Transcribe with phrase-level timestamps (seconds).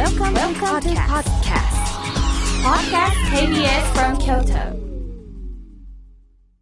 [0.00, 1.76] Welcome, Welcome to podcast.
[2.64, 4.74] Podcast KBS from Kyoto.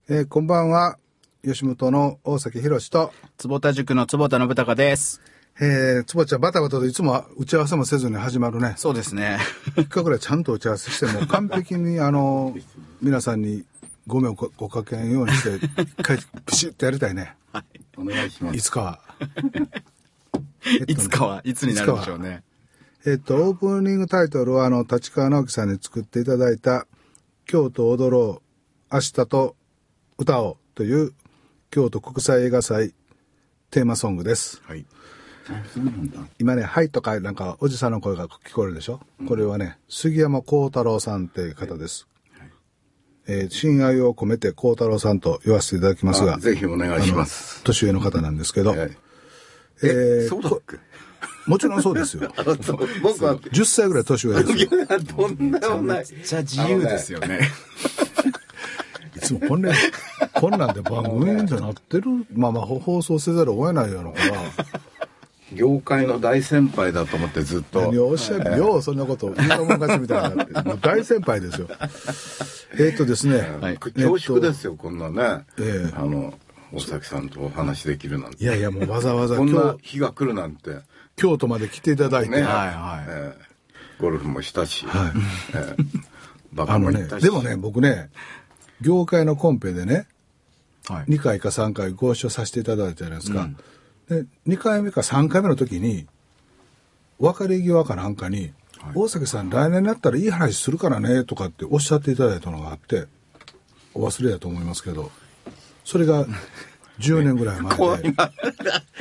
[0.08, 0.98] えーこんばんは
[1.44, 5.20] 吉本の大崎宏と、坪田塾の坪田信孝です。
[5.60, 9.38] えー、つぼちゃんバタバタといつも打ち合わせもせずに始まるねそうですね。
[9.76, 12.56] 3日ぐらいちゃんと打ち合わせしても完璧に あの
[13.00, 13.64] 皆さんに
[14.08, 17.36] ご迷惑をごかけんようにして一回ピシッとやりたいね
[17.96, 18.56] お願いします。
[18.56, 19.00] いつかは
[20.88, 22.42] いつかはいつになるでしょうね。
[23.10, 26.86] えっと、オープニングタイトルは、あの、立川直樹さんに作っていただいた、
[27.46, 28.42] 京都踊ろ
[28.90, 29.56] う、明日と
[30.18, 31.12] 歌おうという、
[31.70, 32.92] 京都国際映画祭
[33.70, 34.60] テーマソングです。
[34.64, 34.84] はい。
[36.38, 42.06] 今ね、はいとか、なんか、おじさんの声が聞こえるでしょ、これはね、杉山幸太郎さんっていう方です。
[43.30, 47.62] えー親愛を込めて幸太郎さんと言わせていただきますが、あぜひお願いします。
[47.62, 48.96] 年上の方なんですけど、はい。
[49.82, 50.76] えーそうだっけ？
[51.48, 52.30] もちろんそうですよ。
[53.02, 54.68] 僕は、10歳ぐらい年上ですよ。
[55.16, 56.04] とんでもない。
[56.06, 57.40] じゃあ自由ですよね。
[59.16, 59.72] いつもこんな、
[60.34, 64.42] こんなんで番組ってなってる、まあまあ放送せざるを得ないようなから、
[65.54, 67.80] 業界の大先輩だと思ってずっと。
[67.80, 68.58] 何をおっしゃる？
[68.58, 71.68] よう、そんなこと、言うたもん勝ちみたいにな 大先輩ですよ。
[72.74, 75.44] えーっとですね、はい恐縮ですよ、こんなね。
[75.58, 76.34] ええあの、
[76.72, 78.44] 大崎さんとお話できるなんて。
[78.44, 80.76] いやいや、もうわざわざこんな京日が来るなんて。
[81.18, 82.42] 京都まで来ていただいて、ね。
[82.42, 83.48] はいはいええ
[84.00, 84.86] ゴルフもしたし。
[84.86, 85.12] はい
[85.54, 86.08] ええ
[86.52, 87.22] バカも行った、し。
[87.22, 88.10] でもね、僕ね、
[88.80, 90.06] 業界のコンペでね、
[90.86, 91.04] はい。
[91.04, 93.50] 2回か3回ご一緒させていただいたじゃないですか。
[94.08, 96.06] で、2回目か3回目の時に、
[97.18, 98.52] 別れ際かなんかに、
[98.94, 103.06] 大崎さん来年になったらいい話するからね、とかっておっしゃっていただいたのがあって、
[103.92, 105.10] お忘れだと思いますけど、
[105.84, 106.26] それが
[107.00, 108.14] 10年ぐらい前で、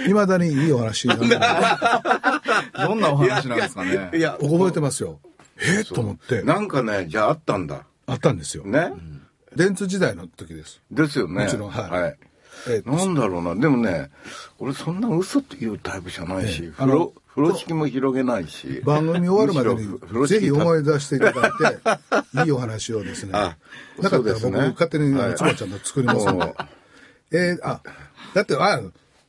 [0.07, 1.27] いまだにいいお話なんで
[2.77, 4.11] どんなお話なんですかね。
[4.13, 5.19] いや、覚えてますよ。
[5.59, 5.81] え？
[5.81, 7.83] ー、と思って、なんかね、じゃああったんだ。
[8.05, 8.63] あったんですよ。
[8.63, 8.91] ね。
[9.55, 10.81] 電通時代の時です。
[10.91, 11.45] ですよね。
[11.45, 12.17] もちろんはいはい。
[12.69, 13.55] えーとなんだろうな。
[13.55, 14.09] でもね、
[14.59, 18.81] 俺そんな嘘っていうタイプじゃないし、ええあの風呂、風呂敷も広げないし。
[18.83, 21.51] 番組終わるまでに、ぜひ思い出していただい
[22.33, 23.31] て、いいお話をですね。
[23.33, 23.57] あ
[24.01, 26.25] なかったら僕、そうですね勝手にあのはいつばちゃんと作ります。
[27.31, 27.81] えーあ、
[28.33, 28.81] だって、あ、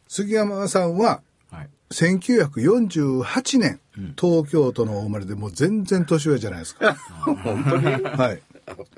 [0.08, 1.20] 杉山さんは、
[1.50, 1.68] はい。
[1.90, 3.80] 1948年、
[4.20, 6.94] 東京都のお生まれでもう全然年上じゃないですか。
[7.24, 7.86] 本当に？
[7.86, 8.42] はい。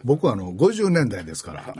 [0.04, 1.74] 僕はあの、50年代ですから。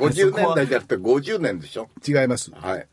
[0.00, 1.88] 50年代じゃなくて50年でしょ？
[2.06, 2.50] 違います。
[2.52, 2.86] はい。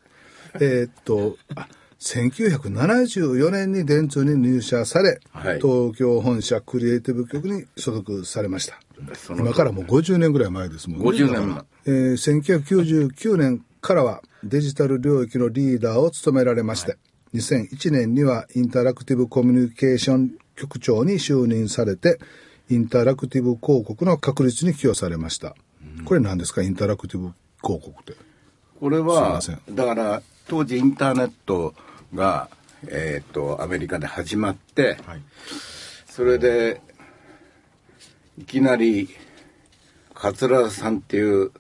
[0.56, 1.68] えーっと、あ
[2.00, 8.80] 1974年に電通に入社され、はい東京本社クリエイティブ局に所属されました。
[9.30, 11.06] 今からもう50年ぐらい前ですもんね。
[11.06, 16.98] 50年前えー1999年からはデジタル領域のリーダーを務められまして、
[17.34, 22.18] 2001年にはインタラクティブコミュニケーション局長に就任されて、
[22.70, 25.56] インタラクティブ広告の確立に寄与されました。
[26.06, 26.62] これ何ですか？
[26.64, 28.14] インタラクティブ広告って。
[28.80, 31.74] これはません、だから、当時インターネット
[32.14, 32.50] が、
[32.88, 35.22] えっ、と、アメリカで始まって、はい。
[36.08, 36.82] それで、
[38.38, 39.10] いきなり、
[40.14, 41.52] 桂田さんっていう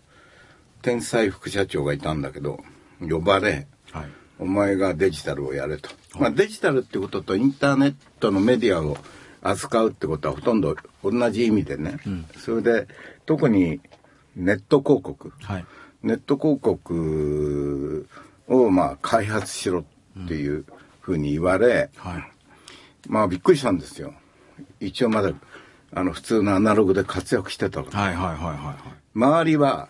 [0.82, 2.59] 天才副社長がいたんだけど、
[3.00, 4.06] 呼ばれ、はい。
[4.40, 5.90] お前がデジタルをやれと。
[6.18, 8.98] まあデジタルってこととインターネットのメディアを
[9.42, 11.98] 扱うってことはほとんど同じ意味でね。
[12.38, 12.88] それで、
[13.26, 13.82] 特に
[14.36, 15.34] ネット広告。
[15.42, 15.66] はい。
[16.04, 18.08] ネット広告
[18.48, 19.99] をまあ開発しろって
[20.34, 20.66] いう
[21.02, 22.31] ふうに言われ、はい。
[23.07, 24.13] まあびっくりしたんですよ。
[24.80, 25.31] 一応まだ
[25.94, 28.00] あの普通のアナログで活躍してたから。
[28.00, 28.94] はいはいはいはい。
[29.16, 29.90] 周りは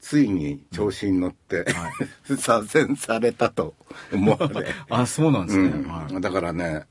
[0.00, 1.66] ついに調子に乗って、
[2.24, 3.74] 左遷されたと
[4.12, 4.66] 思われ。
[4.88, 5.68] あ、そうなんですね。
[5.68, 6.20] うんはい。
[6.20, 6.86] だからね、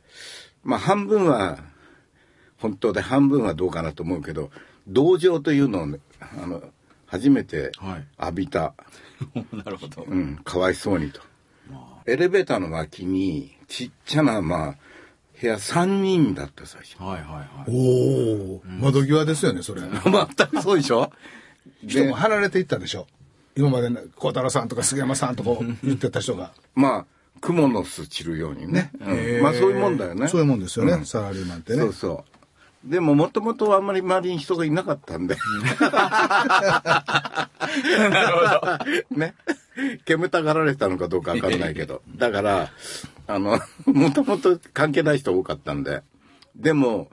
[0.64, 1.60] まあ半分は
[2.58, 4.52] 本当で半分はどうかなと思うけど、
[4.88, 6.64] 同情というのをね、あの、
[7.06, 8.74] 初めてはい浴びた。
[9.52, 10.04] なるほど。
[10.04, 11.22] うん、かわいそうにと。
[12.08, 14.76] エレベーターの脇に、ちっちゃな、まあ、
[15.40, 16.98] 部屋3人だった最初。
[17.04, 17.70] はいはいはい。
[17.70, 19.82] おお、窓際ですよね、それ。
[19.86, 19.92] 全
[20.48, 21.12] くそうでしょ？
[21.84, 23.08] 人も離れていったでしょ。
[23.56, 25.50] 今までね、孝太郎さんとか杉山さんとか
[25.84, 26.54] 言ってた人が。
[26.76, 27.06] まあ、
[27.42, 28.92] 蜘蛛の巣散るようにね。
[29.00, 30.28] うんまあそういうもんだよね。
[30.28, 31.80] そういうもんですよね、サラリーマンってね。
[31.80, 32.26] そうそ
[32.86, 32.90] う。
[32.90, 35.36] でも、もともとあんまり周りに人がいなかったんで。
[35.92, 37.50] な
[38.32, 38.66] るほ
[39.14, 39.20] ど。
[39.20, 39.36] ね。
[40.06, 42.02] 煙たがられたのかどうかわかんないけど。
[42.16, 42.72] だから、
[43.28, 46.04] あの、 もともと関係ない人多かったんで。
[46.56, 47.10] でも、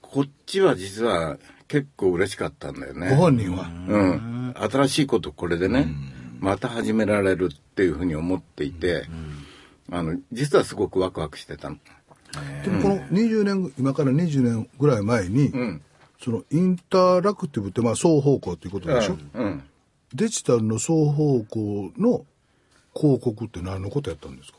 [0.00, 1.38] こっちは実は
[1.68, 3.10] 結構嬉しかったんだよね。
[3.10, 3.68] ご本人は。
[3.88, 4.54] うん。
[4.56, 5.88] 新しいことこれでね、
[6.40, 9.04] また始められるっていうふうに思っていて、
[9.90, 11.76] あの、実はすごくワクワクしてたの。
[12.64, 15.82] でもこの20年今から20年ぐらい前に、ん
[16.20, 19.62] そのインタラクティブってまあ双方向っていうことでしょ、うん。
[20.14, 22.24] デジタルの双方向の
[22.96, 24.58] 広告って何のことやったんですか？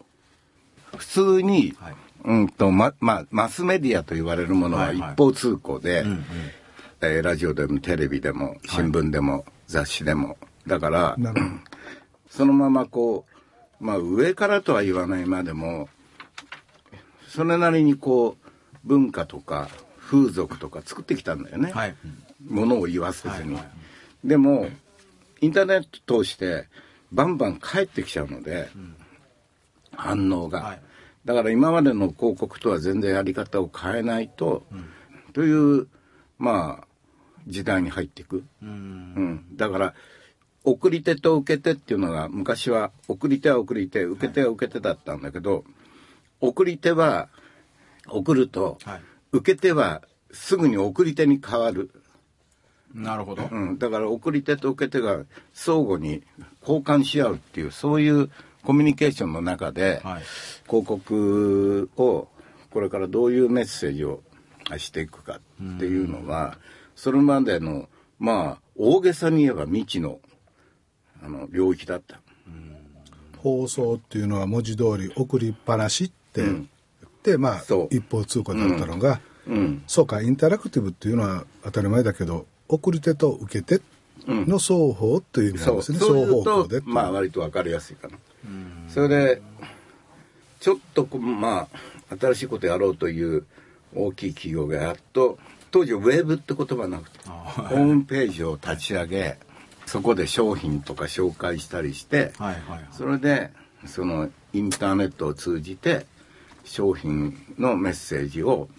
[0.98, 6.04] 普通に、はいうんと、ま、まあ、マスメディアと言われるものははいはい一方通行で、
[7.02, 10.38] えーラジオでもテレビでも新聞でも、雑誌でも。
[10.66, 11.18] だから、
[12.32, 13.26] そのままこ
[13.80, 15.88] う、まあ上からとは言わないまでも、
[17.28, 18.50] それなりにこう、
[18.84, 19.70] 文化とか
[20.00, 21.72] 風俗とか作ってきたんだよね。
[21.72, 21.96] はい。
[22.48, 23.54] ものを言わせずに。
[23.54, 23.72] はいはい
[24.24, 24.68] でも、
[25.46, 26.68] インターネット通して
[27.12, 28.68] バンバン返ってきちゃうので、
[29.92, 30.82] 反応が、はい。
[31.24, 34.66] だから今までの広告とは全然やり方を変えないと、
[35.34, 35.88] という、
[36.40, 36.88] まあ、
[37.48, 38.44] 時代に入っていく。
[38.62, 39.46] うん。
[39.56, 39.94] だから、
[40.64, 45.64] 送り手と受け手っていうのが昔は送り手は送り手受け手は受け手だったんだけど、
[46.42, 47.30] 送り手は
[48.08, 49.02] 送ると、はい。
[49.32, 50.02] 受け手は
[50.32, 51.92] すぐに送り手に変わる。
[52.96, 53.48] なるほど。
[53.52, 56.24] うん、だから送り手と受け手が相互に
[56.62, 58.30] 交換し合うっていうそういう
[58.64, 60.24] コミュニケーションの中で、はい。
[60.66, 62.28] 広告を
[62.72, 64.24] これからどういうメッセージを
[64.78, 66.58] していくかっていうのは
[66.96, 67.88] それまでの
[68.18, 70.20] まあ大げさに言えば未知の
[71.22, 72.20] あの領域だった。
[73.38, 76.68] 放送っていうのは文字通り送りっぱなしって言
[77.06, 79.84] って、まあ一方通行だったのが、うん。
[79.86, 83.82] そうかインタラクティブっていうのは当たり前だけど送り手と受け手
[84.28, 86.18] の双方という意味なんそうですね、そう。
[86.18, 86.26] いう。
[86.26, 88.18] 双方向とでまあ割と分かりやすいかな。
[88.90, 89.42] それで
[90.60, 91.68] ちょっとこうま
[92.10, 93.46] あ新しいことやろうという
[93.96, 95.38] 大きい企業がやっと
[95.72, 99.38] 当時ウェブって言葉なくてホームページを立ち上げ
[99.86, 102.88] そこで商品とか紹介したりして、はいはいはい。
[102.92, 103.52] それで
[103.86, 106.06] そのインターネットを通じて
[106.64, 108.70] 商品のメッセージを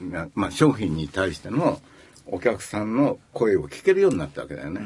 [0.00, 1.80] なまあ商品に対しての
[2.26, 4.80] お客さんの声を聞けるようになったわけだよね。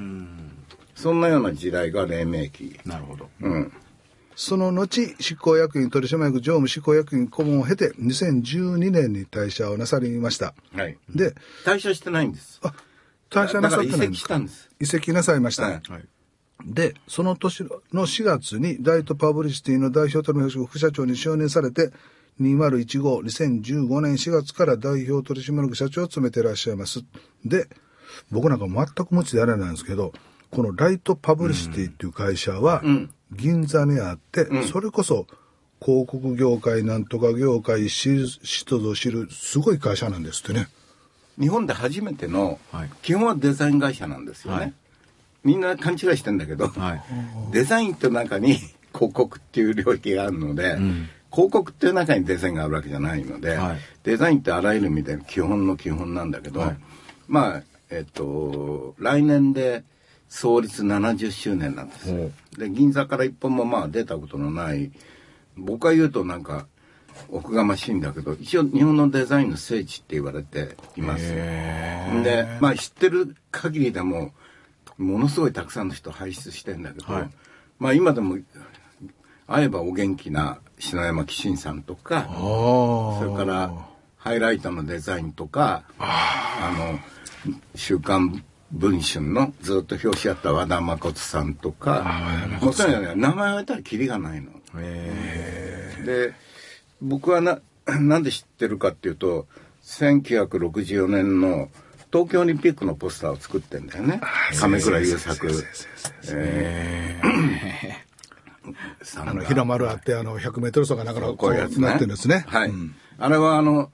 [0.94, 2.79] そんなような時代が黎明期。
[2.85, 3.29] なるほど。
[3.40, 3.73] うん。
[4.35, 10.96] その後執行役員取締役常務執行役員顧問を経て2012年に退社をなさりましたはい。
[11.12, 12.61] で退社してないんです。
[12.62, 12.73] あ
[13.31, 14.35] 退社なさってないんですか？
[14.35, 14.70] だから移籍したんです。
[14.81, 16.05] 移籍なさいました、はいはい。
[16.64, 21.93] で、その年の4月に大都パブリシティの代表取締役副社長に就任されて、
[22.40, 27.05] 2015、2015年4月から代表取締役社長を務めていらっしゃいます。
[27.44, 27.69] で、
[28.31, 30.12] 僕なんか全く無知であれなんですけど、
[30.50, 32.82] このライトパブリシティっていう会社は、
[33.32, 35.26] 銀座にあって、それこそ
[35.81, 40.69] 広告業界なんとか業界知る人ぞ知るすごい会社なんですってね。
[41.38, 44.61] 日本で初めての、はい基本はデザイン会社なんですよね。
[44.61, 44.75] はい
[45.44, 47.02] みんな勘違いしてんだけど、はい。
[47.52, 48.55] デザインって中に
[48.93, 50.76] 広告っていう領域があるので、
[51.30, 53.78] 広告っていう中にデザインがあるわけじゃないので、はい。
[54.02, 56.76] デザインってあらゆる意味で基本の基本なんだけど、はい。
[57.26, 59.84] まあ、えっと、来年で
[60.28, 62.30] 創立70周年なんですよ。
[62.56, 64.90] で、銀座から一本もまあ出たことのない、
[65.56, 66.66] 僕は言うとなんか、
[67.28, 71.34] おこがましいんだけど、一応日本のデザインの聖地って言われています。
[71.34, 74.32] で、まあ知ってる限りでも、
[74.96, 77.30] ものすごいたくさんの人輩出してんだけど、はい。
[77.78, 78.38] まあ今でも、
[79.46, 83.72] 会えばお元気な篠山紀信さんとか、それから
[84.16, 86.99] ハイライトのデザインとか、あの、
[87.75, 92.04] 週刊文春のずっと表紙やった和田誠さんとか、
[92.61, 94.50] もうとにかくね名前を言われたらキリがないの。
[96.04, 96.35] で
[97.00, 99.47] 僕はな なんで知ってるかっていうと
[99.85, 101.68] 1964年の
[102.12, 104.20] 東京オリンピックのポスターを作ってんだよね。
[104.58, 105.49] 亀倉優作。
[106.30, 107.92] えー
[109.16, 111.88] あの、日の丸あって、あの、100メートル走がなかなかこうやつね。
[111.88, 112.44] なってるんですね。
[112.48, 112.94] はい、うん。
[113.18, 113.90] あれはあの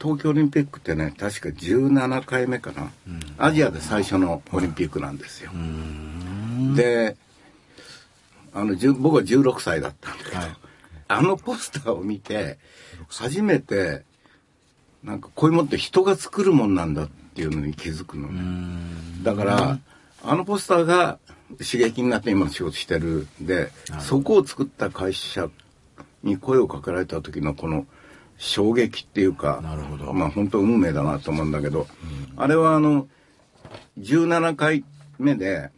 [0.00, 2.90] 東京オリンピックってね確か17回目かな、
[3.38, 5.50] アジアで最初のオリンピックなんですよ、
[6.74, 7.16] で
[8.54, 10.56] あの僕は16歳だったんだけど、はい。
[11.08, 12.58] あのポスターを見て
[13.08, 14.02] 初めて
[15.04, 18.42] なんかこういうもんって人が作るもんなんだっていうのに気づくのね。
[19.22, 19.78] だから
[20.24, 21.18] あのポスターが
[21.52, 25.48] 刺激になって今の仕事してるんでそこを作った会社
[26.22, 27.86] に声をかけられた時のこの
[28.38, 30.12] 衝撃っていうかなるほど。
[30.12, 31.86] まあ本当運命だなと思うんだけど、
[32.36, 33.08] あれはあの
[33.98, 34.84] 17回
[35.18, 35.70] 目で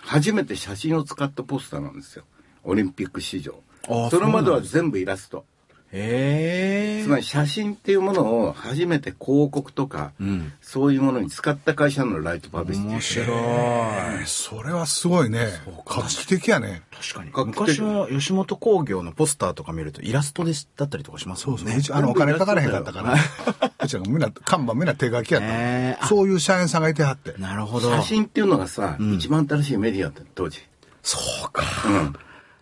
[0.00, 2.24] 初めて写真を使ったポスターなんですよ。
[2.64, 3.60] オリンピック史上。
[4.10, 5.44] それまでは全部イラスト
[5.92, 7.02] へえ。
[7.04, 12.92] つまり写真っていうものを初めて広告とか、んそういうものに使った会社のライトパブリシティ。
[12.92, 14.26] 面白い。
[14.26, 15.48] それはすごいね。
[15.86, 16.82] 画期的やね。
[16.90, 17.46] 確かに。
[17.46, 21.68] 昔は吉本興業のポスターとか見るとイラストでだったりとかしますそうそう。
[21.68, 21.78] もんね。
[21.78, 23.14] うちあの、お金かからへんかったから。
[23.84, 25.40] うちみんな、看板みんな手書きや
[25.96, 27.34] ったそういう社員さんがいてはって。
[27.38, 27.90] なるほど。
[27.90, 30.60] 写真っていうのがさ、一番新しいメディアって当時。
[31.02, 31.62] そうか。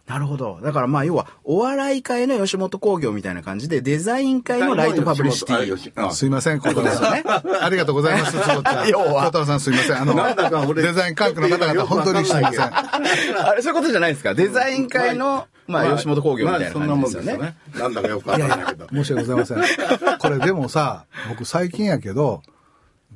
[0.07, 0.61] なるほど。
[0.63, 5.93] だからまあ要は、お笑い界の吉本興業みたいな感じで、デザイン界のライトパブリシティ。
[6.07, 7.63] あすいません、小太郎さん。
[7.65, 8.89] ありがとうございます、ちゃ ん。
[8.89, 9.97] 要は小太郎さんすいません。
[9.97, 12.65] あの、デザイン科学の方々、本当にすいません。
[12.69, 14.35] あれ、そういうことじゃないですか？
[14.35, 17.57] デザイン界の、まあ、吉本興業みたいなそんなもん感じですよね。
[17.79, 18.87] なんだかよくわかんないけど。
[18.93, 20.19] 申し訳ございません。
[20.19, 22.43] これでもさ、僕最近やけど、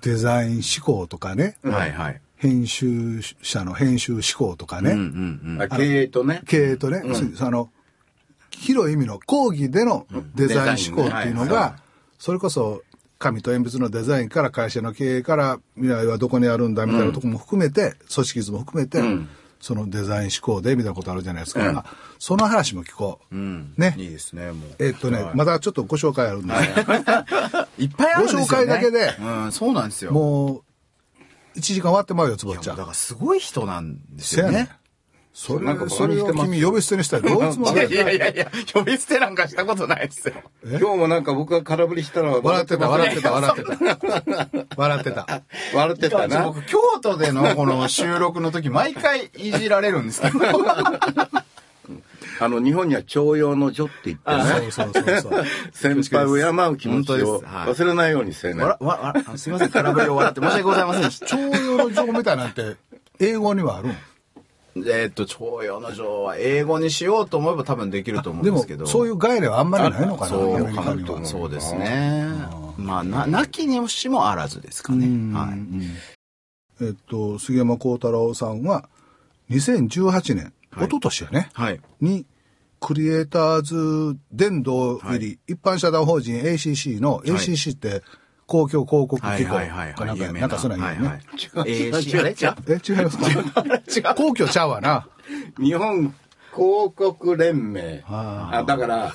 [0.00, 2.21] デザイン思考とかね、はいはい。
[2.38, 5.62] 編集者の編集思考とかね、うんうんうん。
[5.62, 6.42] あ経営とね。
[6.47, 7.02] 経営とね、
[7.35, 7.71] その、
[8.50, 11.76] 広い意味の講義でのデザイン思考っていうのデザインねはいが、
[12.18, 12.83] それこそ、
[13.18, 19.02] 紙と鉛筆のデザインから会社の経営から未来はどこにあるんだみたいなとこも含めて、組織図も含めて、
[19.61, 21.85] そのデザイン思考でみたいなことあるじゃないですか。
[21.85, 21.85] あ
[22.21, 23.35] その話も聞こう。
[23.35, 23.75] うん。
[23.76, 24.85] ねいいですね、もう。
[24.85, 26.54] えっとね、まだちょっとご紹介あるんで、
[27.78, 28.47] いっぱいあるんですよ、ね。
[28.47, 30.12] ご紹介だけでうん、そうなんですよ。
[30.12, 30.62] もう、
[31.58, 32.90] 1時間終わってまうよ、つぼっちゃんだか。
[32.90, 34.70] らすごい人なんですよね。。
[35.34, 40.34] それなんか、それを君呼び捨てにしたらどうつもり いやいやいや、呼び捨てなんかしたことないですよ。
[40.64, 43.98] 今日もなんか僕が空振りしたら笑ってた、笑ってた、笑てってた。
[44.76, 45.42] 笑ってた。
[45.74, 46.42] 笑ってた な。
[46.42, 50.38] 僕、京都でのこの収録の時、毎回いじられるんですけど。
[52.40, 54.71] あの、日本には徴用の女って言ってね。
[54.71, 55.45] そうそうそうそう。
[55.73, 58.62] 先輩を敬う気持ちを忘れないようにせね。
[58.62, 58.87] わら、
[59.23, 61.11] わ、すいません、空振りを笑って申し訳ございません。
[61.11, 62.76] 徴用の情みたいなんて、
[63.18, 63.97] 英語にはあるん？
[64.87, 71.25] えーっと、徴用の女は英語にしようと思えば多分できると思うんですけど。、そういう概念はあんまりないのかな、そうアメリカには。
[71.25, 72.28] そうですね。
[72.76, 75.07] まあ、な、なきにしもあらずですかね。
[75.37, 75.59] はい。
[76.80, 78.88] えっと、杉山幸太郎さんは、
[79.50, 81.80] 2018年、はい一昨年やね、はい。
[82.00, 82.26] に、
[82.80, 88.02] クリエイターズ殿堂入り、一般社団法人 ACC の、ACC って
[88.46, 89.94] 公共広告はい機構はいはいはい。
[89.94, 91.22] かなんかなんかそんなん言うよね。
[91.66, 93.10] えー、違う違う違うえ、違いま
[93.88, 94.14] すか？
[94.14, 95.06] 皇居ちゃうわな。
[95.58, 96.14] 日本
[96.54, 98.02] 広告連盟。
[98.08, 99.12] ああ、だから、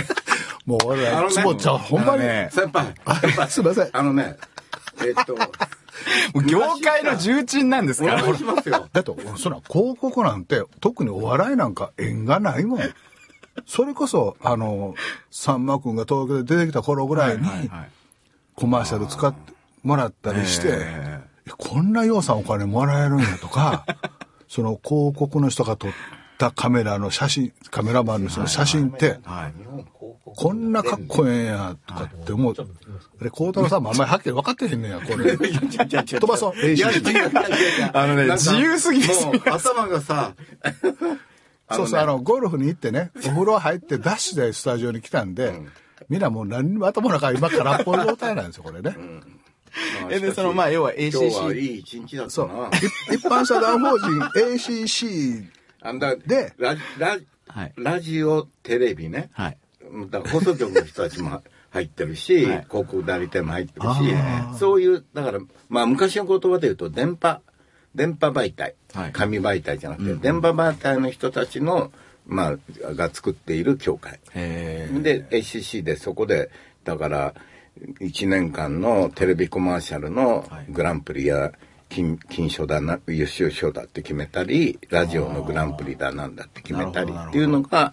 [0.64, 2.20] もう俺ら、あのねつぼっちゃん、ほんまに。
[2.22, 3.88] ね先輩、 先輩、すいません。
[3.92, 4.36] あのね、
[5.04, 5.36] えっと、
[6.46, 8.36] 業界の重鎮なんですおから。
[8.36, 8.88] しますよ。
[8.92, 12.80] だって、そんな広告なんて、特にお笑いなんか縁がないもん。
[13.66, 14.94] それこそ、あの、
[15.30, 17.44] さんまくんが東京で出てきた頃ぐらいに、
[18.54, 23.84] コマーシャル使ってもらったりして、ええこんな予算お金もらえるんやとか、
[24.48, 25.90] その広告の人が撮っ
[26.38, 29.54] たカメラの写真、カメラマンの人の写真って、はい。
[30.24, 32.54] こんなかっこええんや、とかって思う。
[33.20, 35.36] あれ、孝太郎さんもあんまりはっきり分かってへんねや、これ。
[35.36, 36.66] 飛ばそう。
[36.66, 40.34] いや、違う ACC 違う違う違うあのね自由すぎですもう頭がさ、
[41.70, 45.60] そうそう、あの、ゴルフに行ってね、 お風呂入ってダッシュでスタジオに来たんで、
[46.08, 48.96] みんなもう何にも頭の中今空っぽい状態なんですよ、これね。
[50.10, 51.58] え、で、その、まあ、要は今日はい ACC。
[51.58, 52.54] い一日だったそうな。。
[52.54, 55.46] い一般社団法人 ACC
[55.80, 57.72] あんだでララはい。
[57.76, 59.30] ラジオ、テレビね。
[59.32, 59.58] はい。
[60.10, 62.66] だから放送局の人たちも 入ってるし、はい。
[62.68, 67.40] 広告代理店も入ってるあし、そういう、だから、まあ昔の言葉で言うと、電波、
[67.94, 69.12] 電波媒体、はい。
[69.12, 71.92] 紙媒体じゃなくて、電波媒体の人たちの、
[72.26, 74.20] まあ、が作っている協会。
[74.34, 76.50] で、ACC でそこで、
[76.84, 77.34] だから、
[78.00, 81.52] 1年間のテレビコマーシャルのグランプリや
[81.88, 87.92] 金金賞だな、優秀賞だって決めたり、ラジオのグランプリだなんだって決めたりっていうのが、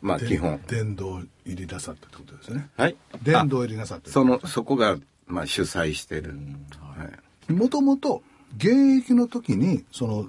[0.00, 0.60] まあ基本。
[0.66, 2.68] 殿堂入りなさったってことですね。
[2.76, 2.96] はい。
[3.22, 6.34] 殿堂入りなさってその、そこが、まあ主催してる。
[6.80, 7.04] は
[7.48, 7.52] い。
[7.52, 8.22] もともと
[8.56, 10.28] 現役の時にその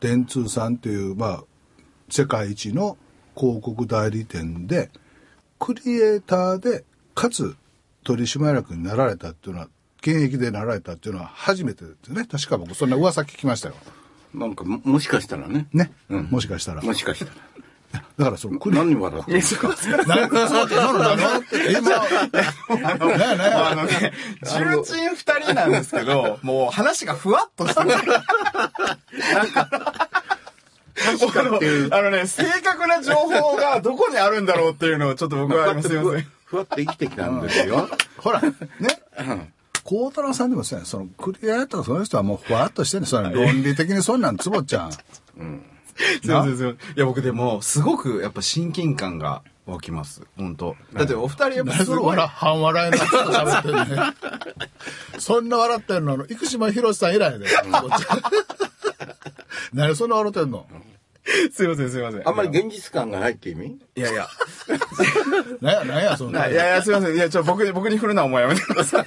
[0.00, 1.44] 電通さんというまあ
[2.10, 2.98] 世界一の
[3.36, 4.90] 広告代理店で
[5.58, 7.56] クリエイターでかつ
[8.04, 9.68] 取締役になられたっていうのは
[10.00, 13.74] 現役でなられたっていうのは初めてですね確か僕そんな噂聞きましたよ
[14.34, 15.68] なんかも、もしかしたらね。
[15.74, 17.32] ね、うんもしかしたらもしかしたら。
[18.18, 21.80] だからそのクリ何笑ってるんですかなそうなのなの今
[22.98, 27.90] なななあのね、重鎮二人なんですけど、もう話がふわっとしてる。
[30.94, 31.94] 確かっていう。
[31.94, 34.98] あのね、正確な情報がどこにあるんだろうっていう。
[34.98, 36.26] のをちょっと僕はすいません。
[36.44, 37.88] ふわっと生きてきたんですよ。
[38.18, 38.52] ほら、ね。
[39.84, 44.92] 孝太郎さんでもそうやんそのクリエイターとかその人はもうふわっとしてんねんその論理的にそんなんつぼちゃん。
[45.96, 46.96] すいませんすいません。
[46.96, 50.22] いや僕でも、すごくやっぱ親近感が湧きます。
[50.36, 54.02] 本当だってお二人やっぱすごい笑、半笑いの人と喋ってんね。
[55.18, 57.46] そんな笑ってんの、生島博さん以来で。
[59.72, 60.66] 何そんな笑ってんの？
[61.52, 62.28] すいませんすいません。
[62.28, 63.78] あんまり現実感がないって意味？
[63.94, 64.26] いやいや。
[65.62, 66.48] 何や、何や、そんな。
[66.48, 67.14] いやいや、すいません。
[67.14, 69.04] いや、ちょ、僕に、僕に振るのはもうやめてください。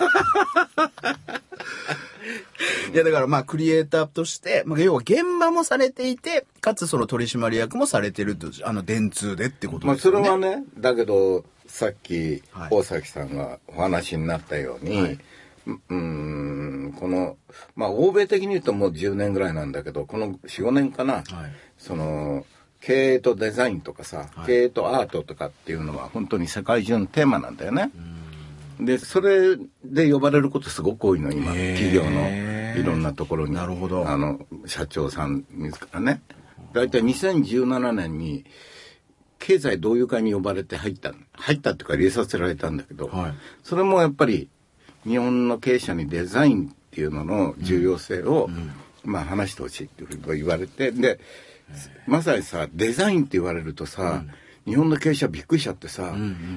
[2.95, 10.19] いや、だからまあ、クリエイターとして、まあ、要は現場もされていて、かつその取締役もされてると、あの、電通でってことまあですよね。
[10.19, 15.19] それはね、だけど、さっきはい、大崎さんがお話になったように、はい。
[15.67, 17.35] うーん、この、
[17.75, 21.25] まあ欧米的に言うともう10年ぐらいなんだけど、この4、5年かな、はい。
[21.77, 22.45] その、
[22.79, 24.45] 経営とデザインとかさ、はい。
[24.45, 27.91] 経営とアートとかっていうのは本当に世界中のテーマなんだよね。
[28.79, 31.47] で、それで呼ばれることすごく多いの、今。
[31.47, 33.53] 企業のいろんなところに。
[33.53, 36.21] なるほどあの、社長さん自らね。
[36.73, 38.45] だいたい2017年に、
[39.39, 41.13] 経済同友会に呼ばれて入った。
[41.33, 44.49] 入ったっていうか入れさせられたんだけど、はいそれもやっぱり
[45.03, 48.49] 日本の経営者にデザインっていうのの重要性を、
[49.03, 51.19] まあ話してほしいっていうふうに言われて、で、
[52.07, 54.23] まさにさ、デザインって言われるとさ、
[54.65, 56.13] 日本の経営者びっくりしちゃってさ、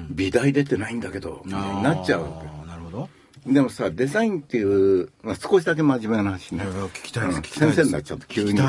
[0.09, 2.67] 美大出てないんだけど、なっちゃうわけ。
[2.67, 3.09] なるほど。
[3.45, 6.63] でもさ、デザインっていう、まあ、少しだけ真面目な話ね。
[6.63, 8.59] 聞きたいです先生になっちゃった、急に。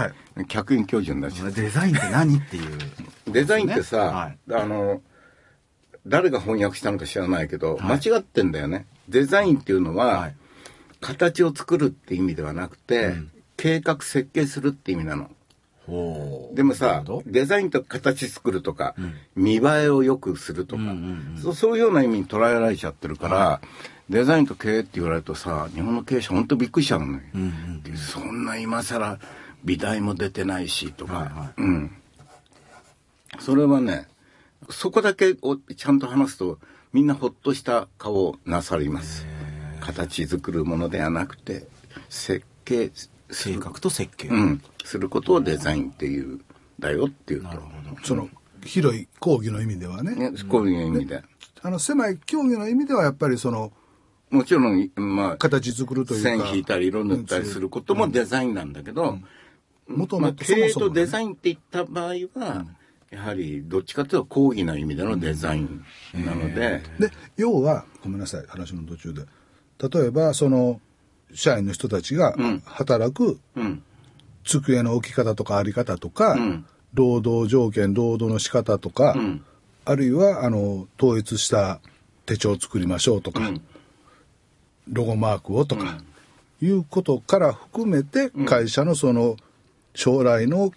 [0.46, 2.78] 客員教授になっちゃっデザインって何っていう。
[3.26, 3.30] た。
[3.32, 5.02] デザインってさ、はいあの、
[6.06, 8.86] 誰が翻訳したのか知らないけど、はい間違ってんだよね。
[9.08, 10.36] デザインっていうのは、はい
[11.00, 13.14] 形を作るって意味ではなくて、
[13.56, 15.30] 計画設計するって意味なの。
[15.90, 18.94] ほうでもさデザインと形作るとか、
[19.34, 21.42] 見栄えを良くするとか、うんうんうん。
[21.42, 23.60] そうそういうような意味に捉えられちゃってるから、
[24.08, 27.32] デザインと経営って言われるとさ、日本の経営者本当びっくりしちゃうのね。
[27.96, 29.18] そんな今更
[29.64, 31.52] 美大も出てないしとか、はいはい。
[31.58, 31.90] うん。
[33.38, 34.08] それはね、
[34.68, 36.58] そこだけをちゃんと話すと、
[36.92, 39.26] みんなほっとした顔をなさります。
[39.80, 41.68] 形作るものではなくて、
[42.08, 42.90] 設計
[43.30, 44.28] す計画と設計。
[44.28, 46.44] うん、することをデザインっていうん
[46.78, 47.50] だよっていうと。
[48.02, 48.28] その、
[48.64, 50.30] 広い講義の意味ではね。
[50.30, 51.22] ね、こういう意味で。
[51.62, 53.72] あの、狭い競技の意味ではやっぱりその、
[54.30, 56.44] もちろん、まあ、形作るというか。
[56.44, 62.64] 線引いたり色塗ったりすることもデザインなんだけど、まあ、もともと経営とデザインって言った場合は、
[63.10, 69.26] やはりどっちかというと講義の意味でのデザインなので、で、要は、ごめんなさい、話の途中で。
[69.88, 70.80] 例えば、その、
[71.34, 73.82] 社員の人たちが働くうん、
[74.44, 76.66] 机の置き方とかあり方とか、ん。
[76.94, 79.44] 労働条件、労働の仕方とか、ん。
[79.84, 81.80] あるいは、あの、統一した
[82.26, 83.60] 手帳を作りましょうとか、ん。
[84.88, 86.02] ロゴマークをとか、
[86.60, 89.36] いうことから含めて、会社のその、
[89.94, 90.72] 将来の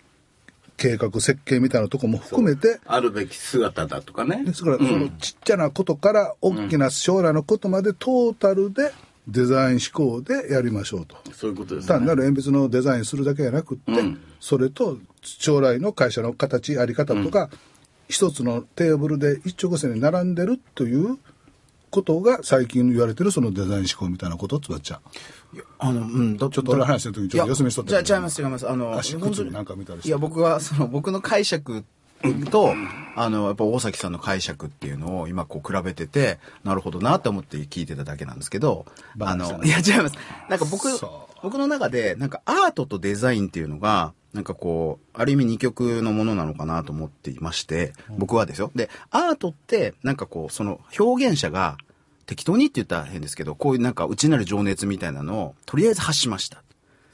[0.77, 4.43] 計画設計みたいなとこも含めて、あるべき姿だとかね。
[4.43, 8.91] ですから、そのちっちゃなことから大きな将来のことまでトータルで
[9.27, 11.17] デザイン思考でやりましょうと。
[11.33, 12.07] そういうことです単ね。
[12.07, 17.49] なる鉛筆のデザインするだけじゃなくって、うんそれと将来の会社の形、あり方とか、
[18.09, 21.17] 一つのテーブルで一直線に並んでるという
[21.89, 24.99] ことが最近言われてるそのデザイン思考みたいなことをつばっちゃん。
[25.79, 28.69] あの、うん、ちょっと俺話してる時にちょっと休みしとったじゃあ、違います、違います。
[28.69, 31.85] あの、足靴なんか見たりしていや、僕は、その、僕の解釈
[32.49, 32.73] と、
[33.15, 38.85] あの、やっぱ大崎さんの解釈っていうのを今こう比べてて、なるほどなって思って聞いてただけなんですけど、
[39.19, 40.15] あの、いや、違います。
[40.49, 48.71] なんか僕そ、僕の中で、なんかアートとデザインっていうのが、なんかこう、ある意味二極のものなのかなと思っていまして、僕はですよ。
[48.73, 51.77] で、アートって、なんかこう、その表現者が、
[52.25, 56.63] 適当にって言ったら変ですけど、こういうなんか内なる情熱みたいなのを、とりあえず発しました。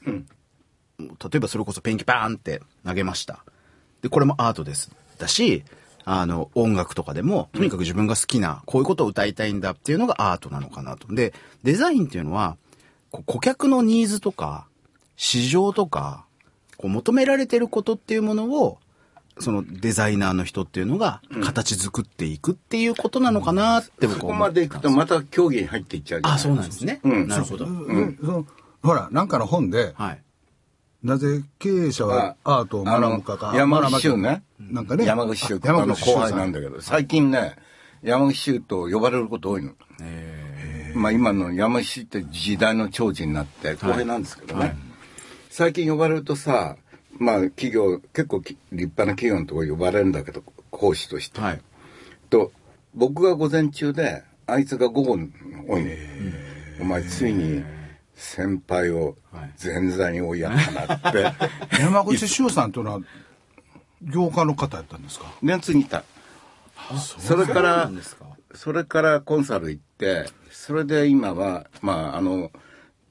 [0.07, 3.43] 例えばそれこそペンキバーンって投げました。
[4.01, 4.91] で、これもアートです。
[5.17, 5.63] だし、
[6.05, 11.13] あの、音楽とかでも、とにかく自分が好きな、こういうことを歌いたいんだっていうのがアートなのかなと。
[11.13, 11.33] で、
[11.63, 12.57] デザインっていうのは、
[13.12, 14.67] こう顧客のニーズとか、
[15.17, 16.25] 市場とか、
[16.77, 18.79] こう求められてることっていうものを、
[19.39, 26.99] そのデザイナーの人っていうのが形作っていくっていうことなのかなって僕そは思ってこまで行くとまた競技に入っていっちゃうあ、そうなんですね。
[27.03, 27.65] うんなるほど。
[27.65, 27.71] で
[28.19, 28.45] その
[28.81, 30.21] ほら、なんかの本で、はい。
[31.03, 33.53] なぜ経営者はアートを学ぶかか。
[33.55, 34.43] 山口周ね。
[34.59, 35.05] なんかね。
[35.05, 37.55] 山口周あってあの後輩さなんだけど、最近ね、
[38.03, 39.73] 山口周と呼ばれること多いの。
[40.95, 44.75] まあ今の山口って時代の長寿になって後輩なんですけどね。
[45.49, 46.75] 最近呼ばれるとさ、
[47.17, 51.39] まあ企業、結構き立派な企業のところ呼ばれるんだけど、講師として。
[51.39, 51.62] はい。
[52.29, 52.51] と、
[52.93, 55.31] 僕が午前中で、あいつが午後に
[55.67, 55.91] 多いの。
[56.81, 57.63] お前ついに
[58.21, 59.15] 先輩を
[59.63, 61.32] 前座に追いやったなって。
[61.79, 62.99] 山口周さんというのは、
[64.01, 65.25] 業界の方やったんですか？
[65.41, 66.03] 電通にいた。
[67.19, 67.91] それから
[68.55, 72.51] それからコンサル行ってそれで今はまああの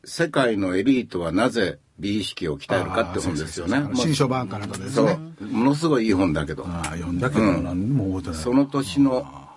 [0.04, 3.88] 世界のエリートはなぜ美意識を鍛えるかって本ですよね。
[3.94, 5.44] 新書版かなんかですそねう。
[5.46, 6.66] ものすごいいい本だけど。
[6.66, 9.47] ああ読んだけど何も覚えてない、その年のえっと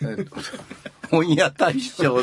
[1.10, 2.22] 本屋大賞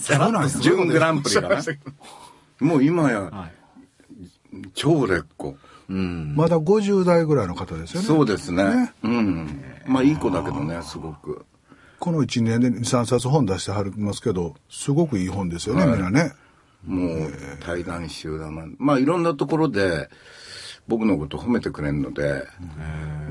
[0.00, 0.64] そうなんですね。
[0.64, 1.62] 準グランプリかな。
[2.60, 3.50] もう今や
[4.74, 5.56] 超売れっ子
[5.88, 6.34] うん。
[6.36, 8.06] まだ50代ぐらいの方ですよね。
[8.06, 8.64] そうですね。
[8.64, 8.92] ね。
[9.02, 9.64] うん。
[9.86, 11.44] まあいい子だけどねすごく。
[11.98, 16.32] この1年で23冊本出してはりますけどすごくいい本ですよね、みんなね。
[16.86, 20.10] もう対談集だなまあいろんなところで
[20.86, 22.44] 僕のこと褒めてくれるので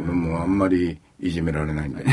[0.03, 2.03] 俺もあんまりいじめられないんで。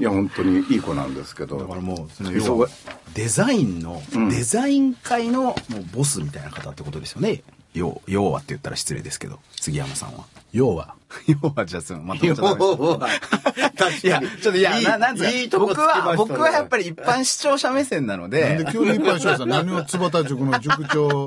[0.00, 1.58] いや本当にいい子なんですけど。
[1.58, 2.68] だからもう、その忙要は
[3.14, 5.56] デザインの、デザイン界のもう
[5.92, 7.42] ボスみたいな方ってことですよね。
[7.74, 10.24] 要要はって言ったら失礼ですけど、杉山さんは。
[10.52, 10.94] 要は。
[11.26, 14.06] 要はじゃあすまとめちゃダメです。
[14.06, 21.26] いや、ちょっといや、いいななんつうのいいとこ僕は、僕はやっぱり一般視聴者目線なのなんでで、急に一般視聴者何を坪田塾の塾長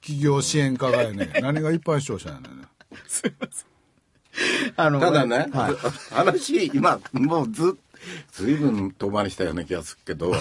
[0.00, 1.32] 企業支援課がやねん。
[1.40, 2.68] 何が一般視聴者やねん
[4.76, 5.74] あのただね、はい。
[6.14, 7.76] 話今もうず
[8.32, 10.32] ずいぶん遠回りしたような気がするけど。
[10.32, 10.36] こ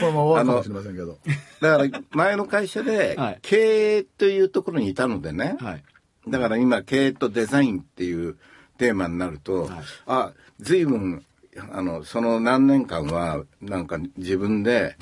[0.00, 0.92] れも終わるかもしれません。
[0.94, 1.18] けど
[1.60, 3.38] だから前の会社ではい。
[3.42, 5.82] 経営というところにいたのでね、はい。
[6.28, 8.36] だから今経営とデザインっていう
[8.78, 9.70] テーマになると、はい。
[10.06, 11.24] あ随分
[11.72, 14.96] あのその何年間はなんか自分で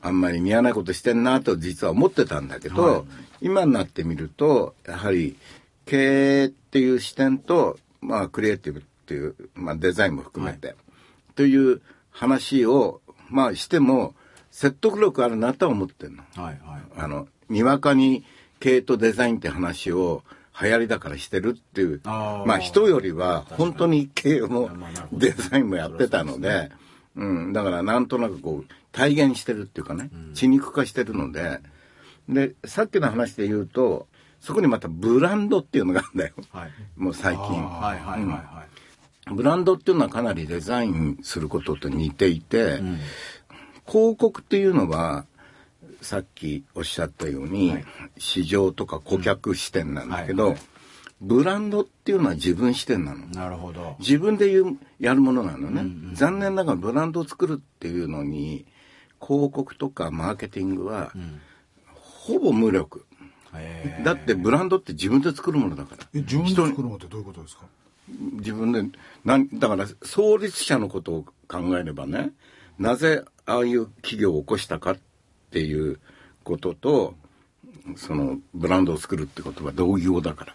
[0.00, 3.06] あんまり似合わないことしてんなと実は思ってたんだけど、
[3.40, 5.36] 今になってみるとやはり
[5.86, 10.74] 経営っていう視点と、まあ、クリエイティブっていう、まあ、デザインも含めて、
[11.34, 14.14] という話を、まあ、しても
[14.50, 16.24] 説得力あるなとは思ってるの。
[16.34, 16.82] はいはい。
[16.96, 18.24] あの、にわかに
[18.58, 20.22] 経営とデザインって話を
[20.60, 22.46] 流行りだからしてるっていう、あー。
[22.46, 24.70] まあ人よりは本当に経営も
[25.12, 26.70] デザインもやってたので、
[27.14, 31.60] うん、だからなんとなくこう体現してるっていうかね、血肉化してるので、
[32.28, 34.08] で、さっきの話で言うと、
[34.46, 36.34] そこにまたブランドっていうのがあるんだよ。
[36.52, 36.70] はい。
[36.96, 37.42] もう最近。
[37.42, 38.64] はいはいはいは
[39.28, 39.34] い。
[39.34, 42.80] ブランドっていうのはかなりデザインすることと似ていて、
[43.88, 45.26] 広告っていうのは
[46.00, 47.84] さっきおっしゃったように、はい
[48.18, 50.62] 市場とか顧客視点なんだけど、はいはい
[51.18, 53.26] ブランドっていうのは自分視点なの。
[53.28, 53.96] なるほど。
[54.00, 55.82] 自分で言うやるものなのね、
[56.12, 58.66] 残念ながらブランドを作るっていうのに
[59.18, 61.14] 広告とかマーケティングは、
[62.26, 63.15] ほぼ無力へ
[64.04, 66.04] だってブランドって自分で作るものだから。
[66.14, 67.64] え自分で作るのってどういうことですか？
[68.34, 68.82] 自分で
[69.24, 72.30] なんだから創立者のことを考えればね
[72.78, 74.98] なぜああいう企業を起こしたかっ
[75.50, 75.98] ていう
[76.44, 77.14] ことと
[77.96, 80.54] そのブランドを作るってことは同業だから。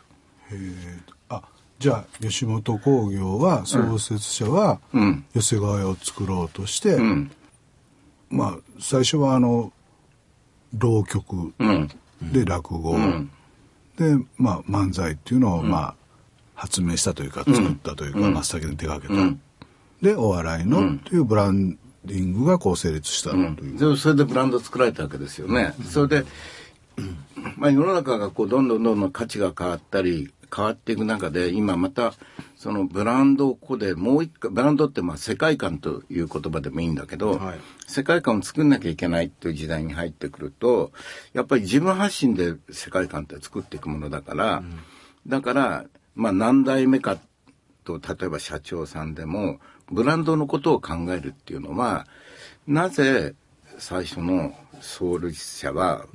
[1.29, 1.41] あ
[1.79, 5.25] じゃあ吉本興業は創設者はうん。
[5.33, 7.31] 寄せ替えを作ろうとして、うん。
[8.29, 9.73] まあ最初はあの
[10.77, 11.53] 浪曲。
[11.57, 11.89] うん
[12.21, 13.31] で落語、ん。
[13.97, 15.95] で、まあ、漫才っていうのを、まあ
[16.61, 19.41] 発明したというか作ったというか、真っ先に手掛けた、うん。
[19.99, 25.73] でお笑いのというブランディングがこう成立したという、でそれでブランド作られたわけですよね。
[25.89, 26.25] それで、
[27.57, 32.13] まあ世の中がこうどんどんどんどん価値が変わったり変わっていく中で今また
[32.55, 37.59] そのブランドをここでもう一回ブランドってまあ世界観という言葉でもいいんだけど、はい。
[37.87, 40.91] 世界観を作んなきゃいけないっていう時代に入ってくると
[41.33, 44.63] やっぱり自分発信で世界観って作っていくものだから、
[45.27, 45.85] だから
[46.15, 47.17] まあ何代目か
[47.83, 49.59] と例えば社長さんでも
[49.91, 52.05] ブランドのことを考えるっていうのは
[52.67, 53.35] なぜ
[53.77, 56.05] 最初の創立者は、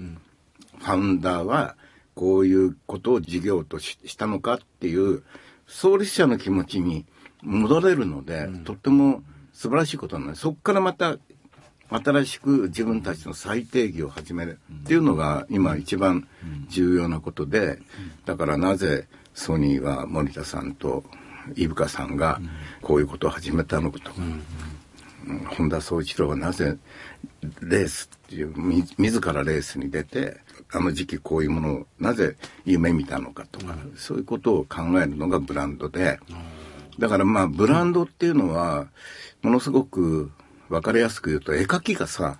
[0.79, 1.77] ファウンダーは
[2.17, 5.23] こういうことを事業とししたのかっていう
[5.69, 7.05] 創立者の気持ちに
[7.43, 11.19] 戻れるので、とっても素晴らしいことなのでそこからまた
[11.89, 16.27] 新しく自分たちの再定義を始めるっていうのが今一番
[16.69, 17.79] 重要なことで、
[18.25, 21.05] だからなぜソニーは森田さんと
[21.55, 22.41] 伊深さんが
[22.83, 24.11] こういうことを始めたのかと。
[24.11, 25.39] か、うん。
[25.57, 26.77] 本田宗一郎はなぜ
[27.61, 30.39] レースっていうみ自らレースに出て
[30.73, 36.19] あの時期こういうものをなぜ夢見たのかとか、そういうことを考えるのがブランドで、
[36.99, 38.89] だからまあブランドっていうのは
[39.43, 40.33] ものすごく
[40.69, 42.39] 分かりやすく言うと絵描きがさ、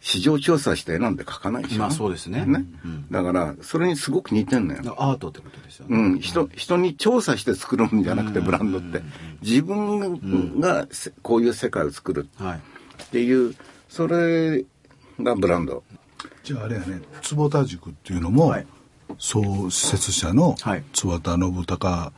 [0.00, 2.44] 市場調査して絵なんて描かないでしょ、まあそうですね。
[2.44, 2.64] ね。
[3.12, 4.96] だからそれにすごく似てんのよ。
[4.98, 5.96] アートってことですよね。
[5.96, 9.00] うん、人人に調査して作るもんじゃなくてブランドって。
[9.42, 12.60] 自分がせこういう世界を作るはい。
[13.04, 13.54] っていう
[13.88, 14.64] それ
[15.22, 15.82] がブランド
[16.42, 18.66] じゃああれやね坪田塾っていうのも、はい
[19.18, 22.12] 創設者のはい坪田信孝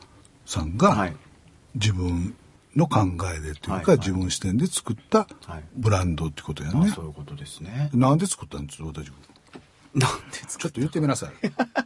[0.45, 1.15] さんが、はい。
[1.75, 2.35] 自分
[2.75, 3.01] の考
[3.35, 6.79] えでっていうか、はいはい自分視点で作ったはいブランドってことやね。
[6.79, 7.89] まあそういうことですね。
[7.93, 9.11] なんで作ったんですか、私。
[9.93, 11.31] なんでちょっと言ってみなさい。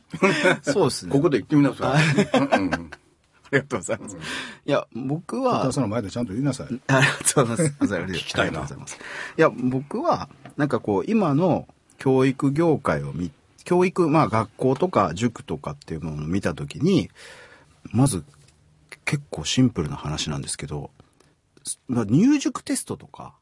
[0.61, 1.11] そうですね。
[1.11, 2.39] ここで言ってみなさい。
[2.39, 3.10] うんうんあ
[3.51, 4.17] りがとうございます。
[4.65, 6.67] いや、僕は、お父さんの前でちゃんと言いなさい。
[6.87, 7.55] ありがとうご
[7.87, 8.13] ざいます。
[8.13, 8.99] 聞きたいなありがとうございます。
[9.37, 13.31] いや、僕は、なんかこう、今の教育業界を見、
[13.63, 17.09] 教育、まあ学校とか塾とかっていうものを見たときに、
[17.91, 18.23] まず、
[19.05, 20.91] 結構シンプルな話なんですけど、
[21.87, 23.33] まあ入塾テストとか、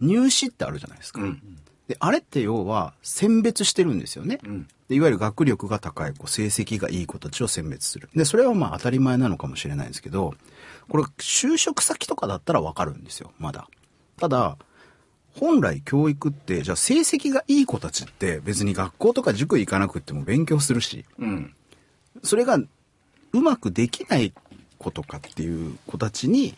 [0.00, 1.22] 入試ってあるじゃないですか。
[1.22, 4.36] うんで、あれって要は選別してるんですよね。
[4.46, 8.08] んでいわゆる学力が高い子、成績がいい子たちを選別する。
[8.14, 10.34] で、それはまあ当たり前なのかもしれないんですけど、
[10.88, 13.68] これ就職先とかだったらわかるんですよ、まだ。
[14.18, 14.56] ただ、
[15.38, 21.54] 本来教育って、じゃあ成績がいい子たちって別に学校とか塾行かなくっても勉強するし、うん
[22.22, 24.34] それがうまくできない
[24.78, 26.54] 子とかっていう子たちに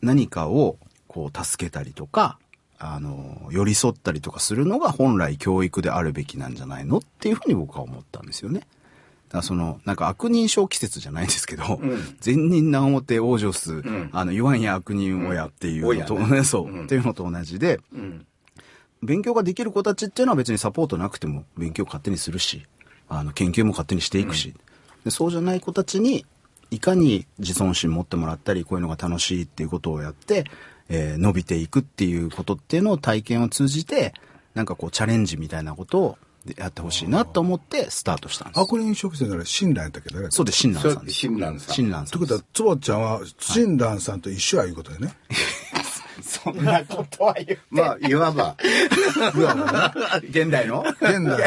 [0.00, 2.38] 何かをこう助けたりとか、
[2.86, 8.60] あの、寄り添ったりとかするのが本来教育であるべきなんじゃないのっていうふうに僕は思ったんですよね。
[8.60, 8.68] だか
[9.38, 11.80] らその、なんか悪人称季節じゃないんですけど、
[12.20, 16.30] 善人な表往生す、あの、言わんや悪人親っていうのと、うん。
[16.30, 18.26] 親そう、っていうのと同じで、うん
[19.02, 22.64] 勉強ができる子たちっていうのは別にサポートなくても勉強勝手にするし、
[23.08, 24.54] あの、研究も勝手にしていくし、
[25.04, 26.24] でそうじゃない子たちに、
[26.70, 30.44] いかに自尊心持ってもらったり、こういうのが楽しいっていうことをやって、
[30.88, 34.12] えー伸びていくっていうことっていうのを体験を通じて、
[34.54, 36.18] なんかこうチャレンジみたいなことを
[36.58, 38.60] やってほしいなと思ってスタートしたんです。
[38.60, 40.10] 悪人食生なら親鸞やったっけ？
[40.12, 40.26] どね。
[40.30, 41.14] そうです、親鸞さんです。
[41.16, 42.06] 親鸞さん親鸞さん。
[42.06, 45.14] ということは、つぼちゃんは親鸞さんと一緒やいうことやね。
[46.22, 47.58] そんなことは言う。
[47.70, 48.56] まあ、いわば、
[50.30, 50.84] 現代の？
[50.88, 51.44] 現代のね。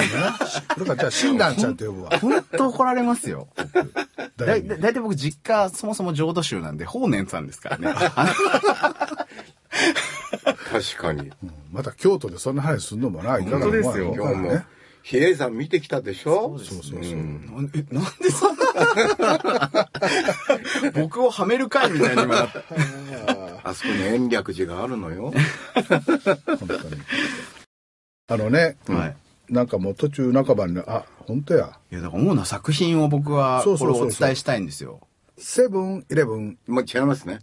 [0.78, 2.20] だからじゃあ親鸞ちゃんって呼ぶわ。
[2.20, 3.48] 本当怒られますよ。
[4.38, 7.94] だいだいたい僕実家そもそも浄土宗なんで法然さんですからね。
[10.72, 11.32] 確かに。
[11.72, 14.66] また京都でそんな話すんのもな、いかがですよ今日もね。、
[15.10, 16.58] 比叡山見てきたでしょ？
[16.60, 17.15] そうそうそう。
[17.15, 17.22] な
[17.62, 19.89] んえなんでそんな？
[20.93, 22.63] 僕をはめる会みたいに今なった。
[23.70, 25.34] あそこに延暦寺があるのよ。
[26.60, 26.80] 本当に。
[28.30, 29.15] あのね、はい。
[29.54, 31.80] なんかもう途中半ばに、あ、本当や。
[31.89, 35.00] いや、だから主な作品を僕はこれをお伝えしたいんですよ。
[35.38, 36.58] セブンイレブン。
[36.67, 37.39] もう違いますね。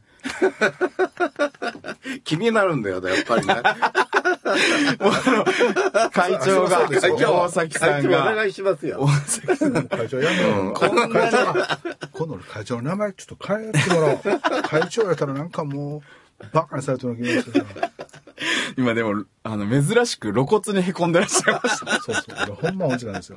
[2.25, 3.55] 気になるんだよ、やっぱりね。
[6.13, 9.09] 会長が、そうですよ大崎さん会長おが、願いしますよ大。
[9.09, 10.73] 崎さん会長やめろ。
[10.73, 11.39] こんなに会長、
[12.13, 14.63] 今度の会長の名前ちょっと変えてもらおう。
[14.63, 16.03] 会長やったらなんかも
[16.41, 17.67] う、バカにされてる気がするな。
[18.77, 22.01] 今でも、あの、珍しく露骨に凹んでらっしゃいました。
[22.01, 22.25] そうそう。
[22.61, 23.37] 俺ほんま音痴なんですよ。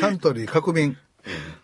[0.00, 0.96] サントリー革命。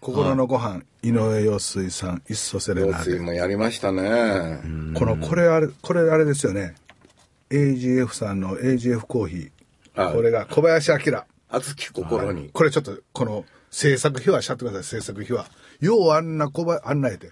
[0.00, 3.10] 心のご飯、井上陽水さん、一層セレ用ナーデ。
[3.12, 4.60] 水もやりましたね。
[4.94, 6.74] この、これあれ、これあれですよね。
[7.50, 9.50] AGF さんの AGF コーヒー。
[9.94, 11.22] はいこれが小林明。
[11.50, 12.50] 熱き心に。
[12.52, 15.46] これちょっと、この制作費はしちゃってください、制作費は。
[15.80, 17.30] ようあんな小林、あんなやて。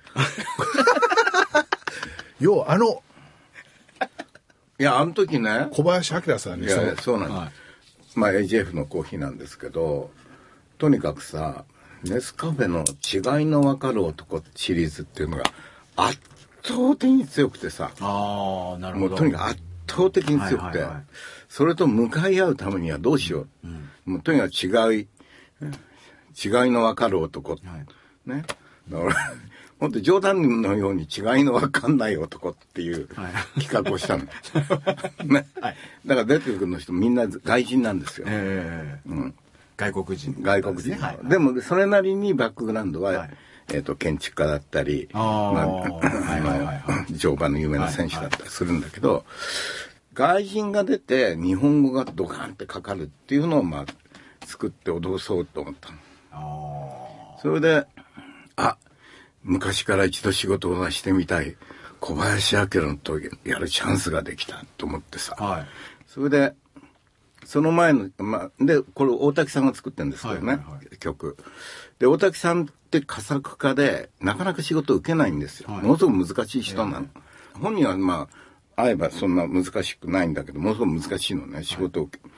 [2.39, 3.03] ようあの
[4.79, 5.69] いや、あの時ね。
[5.73, 7.11] 小林明さんにそうなんです。
[7.11, 7.63] はい
[8.15, 10.11] まあ AGF のコーヒーなんですけど、
[10.79, 11.65] とにかくさ、
[12.05, 12.85] ネスカフェの
[13.39, 15.45] 違いのわかる男シリーズっていうのが
[15.97, 16.19] 圧
[16.63, 19.11] 倒的に強くてさ、ああ、なるほど。
[19.11, 21.05] もうとにかく圧倒的に強くて、はいはいはい
[21.53, 24.11] それと向かい合うためにはどうしよう。
[24.11, 25.07] もうとにかく違い、
[25.61, 27.53] 違いのわかる男。
[27.53, 27.61] はい
[28.27, 28.47] ね。
[28.89, 29.15] だから、
[29.79, 34.25] 本当冗談のように違いのわかんない男っていうはい企画をしたの。
[35.31, 35.47] ね。
[36.07, 38.27] だから出てくるの人みんな外人なんですよ。
[38.31, 39.35] ええうん、
[39.77, 41.19] 外国人、外国人、はい。
[41.29, 43.31] でもそれなりにバックグラウンドは、はい
[43.73, 45.53] えっ、と建築家だったり乗
[47.33, 49.25] 馬の有名な選手だったりするんだけど、
[50.15, 55.91] 外人が出て日本語がドカンってかかるっていうのをまあ作って脅そうと思った
[57.41, 57.87] それで、
[58.57, 58.77] あ、
[59.43, 61.57] 昔から一度仕事をしてみたい
[61.99, 65.35] 小林明のとやるチャンスができたと思ってさ。
[65.39, 65.45] あ。
[65.45, 65.67] はい。
[66.07, 66.55] それで、
[67.45, 71.37] その前の、まあ、で、これ大滝さんが作ってるんですけどね、はいはいは曲。
[71.99, 75.71] で、大滝さんって佳作家で、なかなか仕事を受けないんですよ。
[75.71, 77.07] はいものすごく難しい人なの。
[77.55, 78.29] 本人はま
[78.77, 82.31] あ、会えばそんな難しくないんだけど、ものすごく難しいのね、仕事を受け。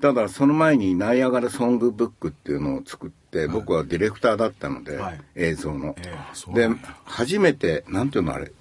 [0.00, 5.96] ただ、その前にナイアガラソングブックっていうのを作って、僕はディレクターだったので、はい映像の。
[5.98, 6.14] え
[6.54, 6.68] で、
[7.04, 8.52] 初めて、なんていうのあれ、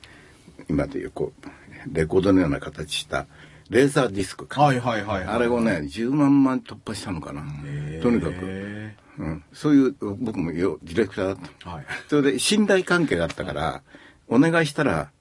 [0.70, 1.50] 今でいうこう、
[1.92, 3.28] レコードのような形した、
[3.70, 4.62] レーザーディスクか。
[4.62, 7.42] はいはいはいはいあれをね、10万枚突破したのかな。
[8.02, 9.44] とにかく、えうん。
[9.54, 11.70] そういう、僕もよディレクターだった。
[11.70, 11.86] はい。
[12.08, 13.82] それで信頼関係があったから、
[14.28, 15.12] お願いしたら、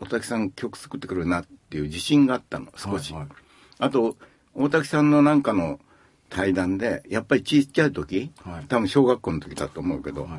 [0.00, 3.12] 大滝さん曲作ってくれるなっていう自信があったの、少し。
[3.12, 3.30] はいはい
[3.78, 4.16] あと、
[4.54, 5.80] 大滝さんのなんかの
[6.30, 10.30] 対談で、やっぱりちっちゃい時、はい多分小学校の時だと思うけど、はい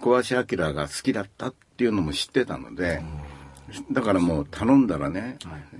[0.00, 3.02] 小橋明が好きだったっていうのも知ってたので、
[3.90, 5.38] だからもう頼んだらね、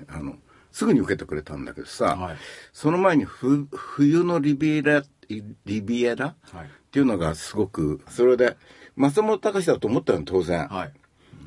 [0.09, 0.37] あの、
[0.75, 2.37] すぐに受けてくれたんだけどさ、はい。
[2.73, 6.65] その前にふ冬のリビエラ、リビエラ、はい。
[6.65, 8.57] っていうのがすごく、それで、
[8.97, 10.67] 松本隆だと思ったの、当然。
[10.67, 10.93] はい。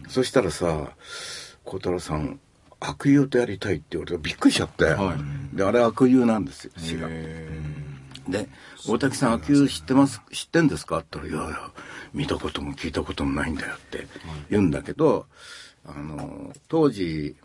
[0.08, 0.94] そしたらさ、
[1.66, 2.40] 孝太郎さん、
[2.80, 5.16] 悪友とやりたいって言われてびっくりしちゃって、は
[5.54, 5.56] い。
[5.58, 7.10] で、あれ悪友なんですよ、詩が。
[7.10, 8.48] で、
[8.88, 11.00] 大滝さん悪友知ってます、知ってんですか？
[11.00, 11.72] って言ったら、いやいや、
[12.13, 14.08] 見たことも聞いたこともないんだよって
[14.50, 15.26] 言うんだけど、
[15.86, 17.36] あの、当時、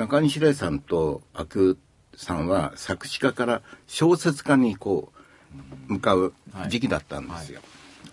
[0.00, 1.76] 中西礼さんと悪
[2.14, 5.12] 友さんは作詞家から小説家にこ
[5.88, 6.32] う、向かう
[6.68, 7.60] 時期だったんですよ。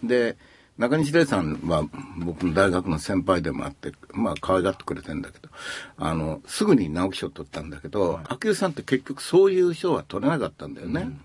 [0.04, 0.36] で、
[0.78, 1.86] 中西礼さんは
[2.18, 5.48] 僕の大学の先輩でもあって、まあ可愛がってくれてんだけど、
[5.96, 11.18] あの、すぐに直木賞取ったんだけど、悪友さんって結局そういう賞は取れなかったんだよね。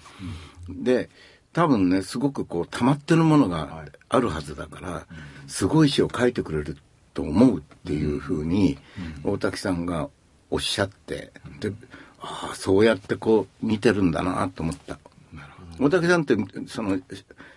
[0.68, 1.11] で、
[1.53, 5.07] 多分ね、すごくこう溜まってるものがあるはずだから、
[5.48, 6.77] すごい詩を書いてくれる
[7.14, 8.79] と思うっていうふうに、
[9.25, 10.09] 大滝さんが
[10.53, 11.73] おっしゃって、で、
[12.21, 14.99] ああ、そうやってこう見てるんだなと思った。
[15.81, 16.37] 大竹さんって、
[16.69, 16.99] その、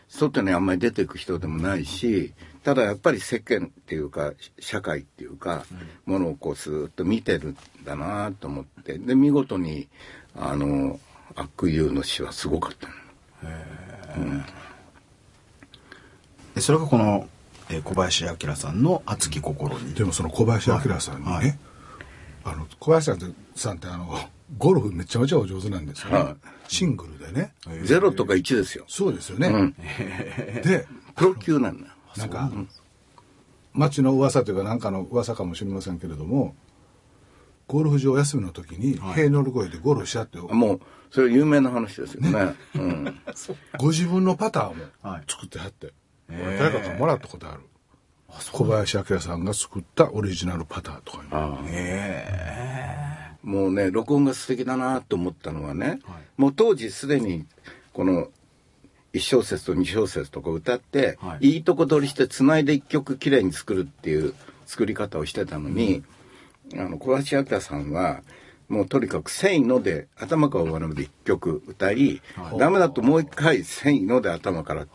[0.07, 5.65] 外にあんまり出ていく人でもないし、ただやっぱり世間っていうか、社会っていうか、
[6.05, 9.89] ものをこうスーッと見てるんだなと思って、で、見事に、
[10.33, 10.99] あの、
[11.35, 12.93] 悪友の詩はすごかったの。
[16.55, 17.27] でそれがこの、
[17.69, 19.93] えー小林明さんの熱き心に。
[19.93, 21.57] でもその小林明さんにね、はい
[22.45, 23.11] あの小林
[23.55, 24.17] さんってあの
[24.57, 26.35] ゴルフめちゃめちゃお上手なんですよね、はい。
[26.67, 27.53] シングルでね、
[27.83, 28.85] ゼロとか1ですよ。
[28.87, 29.75] そうですよね、うん。
[30.61, 31.87] でプロ級なんだ。
[31.87, 31.93] よ。
[32.17, 32.51] なんか
[33.73, 36.55] 町の噂というかなんかの噂かもしれませんけれども
[37.67, 42.55] ゴルフ場休みの時に塀乗り越えてゴルフしちゃって、もう、それ有名な話ですよね。
[42.75, 43.19] うん。
[43.79, 45.23] ご自分のパターもはい。
[45.27, 45.93] 作ってはって、
[46.29, 46.59] へー。
[46.59, 47.61] 誰かからもらったことある
[48.51, 51.65] 小林明さんが作ったオリジナルパターとかにああ。
[51.67, 53.15] え。
[53.43, 55.99] もうね、録音が素敵だなと思ったのはね、
[56.35, 57.45] もう当時すでに、
[57.93, 58.29] この、
[59.13, 61.47] 1小節と2小節とか歌って、はい。
[61.53, 64.33] い、いとこ取りして繋いで1曲きれいに作るっていう
[64.65, 66.03] 作り方をしてたのに、
[66.73, 68.23] あの、小林明さんは、
[68.67, 72.21] もうとにかく、せいので、頭から終わるまで1曲歌い、
[72.57, 74.87] ダメだともう一回、せいので頭から、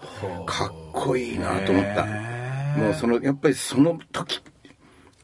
[0.45, 2.07] かっこいいなと思った。
[2.77, 4.41] もうその、やっぱりその時、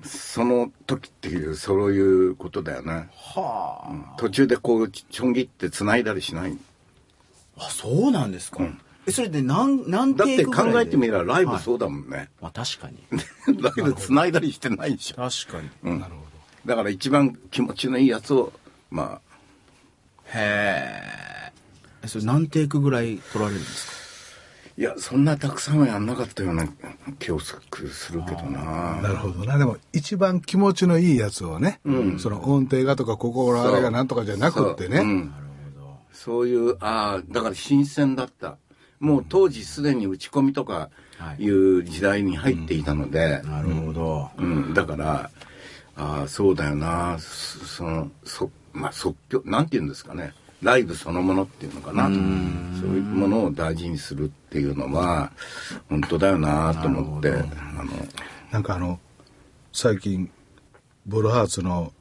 [0.04, 3.08] その時っていう、そういうことだよね。
[3.12, 6.56] は途中でこう、ちょん切って繋いだりしない。
[7.56, 7.66] あ。
[7.66, 8.58] あ、そうなんですか。
[9.06, 12.28] え、それで何、何だって考えてみればライブはいそうだもんね。
[12.40, 12.98] まあ確かに。
[13.62, 15.16] ライブ繋いだりしてないでしょ。
[15.16, 15.70] 確かに。
[15.84, 16.04] うん。
[16.66, 18.52] だから一番気持ちのいいやつを、
[18.90, 19.20] ま
[20.26, 21.52] へえ。
[22.02, 23.92] え、それ何テイクぐらい取られるんですか？
[23.92, 23.95] あ、
[24.78, 26.68] いや、そんなたくさんはやんなかったような
[27.18, 27.54] 気をす
[28.12, 29.00] るけどな。
[29.00, 29.56] なるほどな。
[29.56, 31.80] でも一番気持ちのいいやつをね、
[32.18, 35.06] その音程がとか心あれがなんとかじゃなくってね、そう。
[35.06, 35.34] うん。
[36.12, 38.58] そういう、ああ、だから新鮮だった。
[39.00, 40.90] もう当時すでに打ち込みとか
[41.38, 41.48] い。
[41.48, 44.30] う時代に入っていたので、なるほど。
[44.36, 45.30] うん、だから、
[45.96, 50.34] ああ、そうだよな、そその、そ、まあ、即興、なんて言うんですかね。
[50.62, 52.04] ライブそのものっていうのかな。
[52.04, 55.32] そういうものを大事にするっていうのは、
[55.88, 57.84] 本当だよなと思って、あの、
[58.50, 58.98] なんかあの
[59.72, 60.30] 最近
[61.06, 61.92] ボルハーツの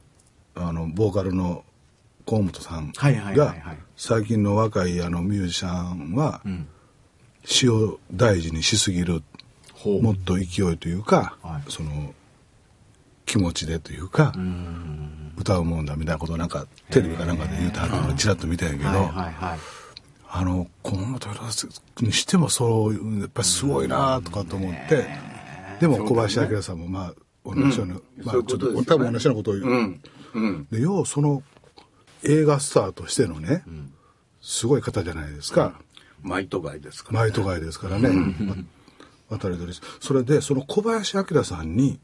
[0.54, 1.64] あのボーカルの
[2.26, 3.78] 河本さんはいはいはいがはい。
[3.96, 6.40] 最近の若いあのミュージシャンは
[7.44, 9.22] 詩を大事にしすぎる
[9.74, 10.02] ほう。
[10.02, 11.70] もっと勢いというか、はい。
[11.70, 12.14] その
[13.26, 14.32] 気持ちでというか
[15.36, 18.90] 歌うもんだみたいなことをなんかテレビかなんかで言うてはのをちらっと見たんやけど。
[20.28, 21.30] あの河本
[22.02, 25.06] にしてもそういうやっぱりすごいなとかと思って、
[25.80, 30.00] でも小林明さんもまあ同じような、まあちょっと多分同じようなことを言う、うん、
[30.34, 30.66] うん。
[30.70, 31.42] で要はその
[32.22, 33.62] 映画スターとしてのね、
[34.42, 35.80] すごい方じゃないですか、
[36.22, 37.20] マイトガイですから。
[37.20, 38.08] マイトガイですからね、
[39.30, 41.98] わ渡り鳥それでその小林明さんに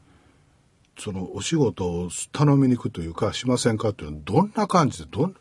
[0.97, 5.35] そのお仕事を頼みに行くというかしませんかっていうのはどんな感じでどん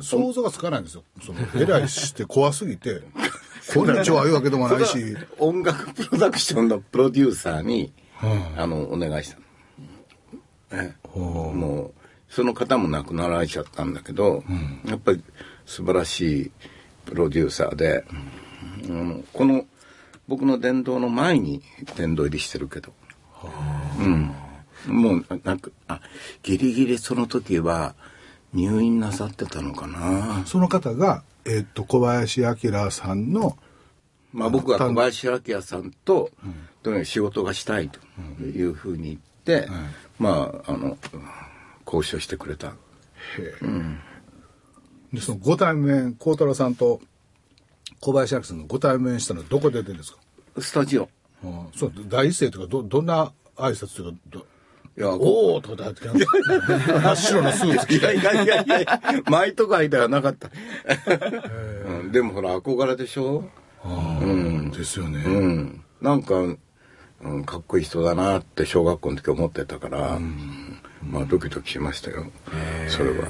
[0.00, 1.04] 想像がつかないんですよ。
[1.24, 3.02] その偉いして怖すぎて
[3.72, 5.16] 「こんにちは」言うわけでもないし。
[5.38, 7.92] 音楽プロダクションのプロデューサーに、
[8.56, 9.42] あの、お願いしたの。
[10.72, 14.42] えもう、その方も亡くなられちゃったんだけど、
[14.84, 15.22] やっぱり
[15.66, 16.50] 素晴らしい
[17.06, 18.04] プロデューサーで、
[18.88, 19.24] うん。
[19.32, 19.64] この
[20.26, 21.62] 僕の殿堂の前に
[21.96, 22.92] 殿堂入りしてるけど、
[24.00, 24.34] うん。
[24.86, 26.00] もう、なんか、あ、
[26.42, 27.94] ギリギリその時は
[28.52, 30.44] 入院なさってたのかな。
[30.46, 33.56] その方が、えっと、小林明さんの、
[34.32, 36.30] まあ僕は小林明さんと、
[36.82, 38.00] とにかく仕事がしたいと
[38.42, 39.68] いうふうに言って、
[40.18, 40.96] まあ、あの、
[41.86, 42.74] 交渉してくれた。
[45.12, 47.00] でそのご対面、孝太郎さんと
[48.00, 50.18] 小林明さんがご対面したのはどこで出てるんですか？
[50.60, 51.08] スタジオ。
[51.44, 54.46] うんそう第一声とかどどんな挨拶とかど
[54.96, 58.16] いや、おおとかって真っ白なスーツ着て。
[58.16, 60.50] いやいやいやいや、前とか間はなかった。
[61.88, 63.44] うんでもほら、憧れでしょ？
[63.84, 64.70] うん。
[64.70, 65.84] ですよね、うん。
[66.00, 70.20] なんか、うん、かっこいい人だなって小学校の時思ってたから、
[71.02, 72.26] まあドキドキしましたよ。
[72.88, 73.26] それは。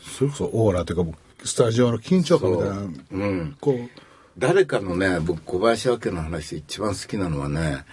[0.00, 3.32] それこそオーラというかスタジオの緊張感みたいなう。
[3.32, 3.56] ん。
[3.60, 3.76] こう。
[4.38, 7.84] 誰かのね、僕小林明の話で一番好きなのはね、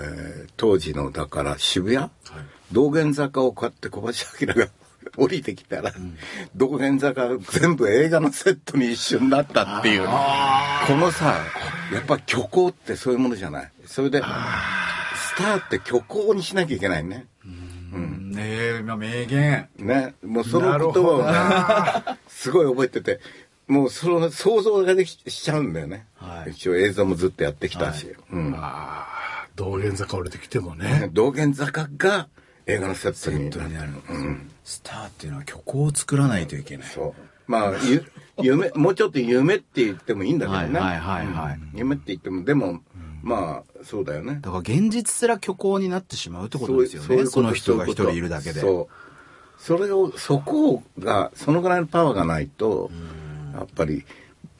[0.00, 2.08] えー当時の、だから渋谷、
[2.72, 4.68] 道玄坂をこうやって小林明が
[5.18, 5.92] 降りてきたら、
[6.54, 10.06] 道玄坂全部映画のセットに一瞬なったっていう。
[10.06, 11.38] このさ、
[11.92, 13.70] やっぱ虚構ってそういうものじゃない？
[13.86, 14.24] それで、ス
[15.36, 17.26] ターって虚構にしなきゃいけないね。
[17.92, 18.42] ね
[18.78, 19.68] え、まあ名言。
[19.78, 20.14] ね。
[20.24, 23.20] もうその言葉をね、 すごい覚えてて、
[23.66, 26.06] もうその想像ができしちゃうんだよね。
[26.16, 28.14] はい一応映像もずっとやってきたし。
[28.30, 28.54] うん。
[29.56, 32.28] 道玄坂降りてきてもね 道玄坂が
[32.66, 33.92] 映画のセットににある
[34.64, 36.88] スターっていうのは虚構を作らないといけない。
[36.88, 37.22] そう。
[37.46, 38.04] まあ、ゆ
[38.42, 40.80] 夢、もうちょっと夢って言ってもいいんだけどね。
[40.80, 42.82] はいはいはい夢って言っても、でも、
[43.22, 44.38] まあ、そうだよね。
[44.40, 47.08] だから現実すら虚構になってしまうってことですよね。
[47.08, 48.60] そういうその人が一人いるだけで。
[48.60, 49.62] そう。
[49.62, 52.90] それを、そこが、そのぐらいのパワーがないと、
[53.54, 54.04] やっぱり、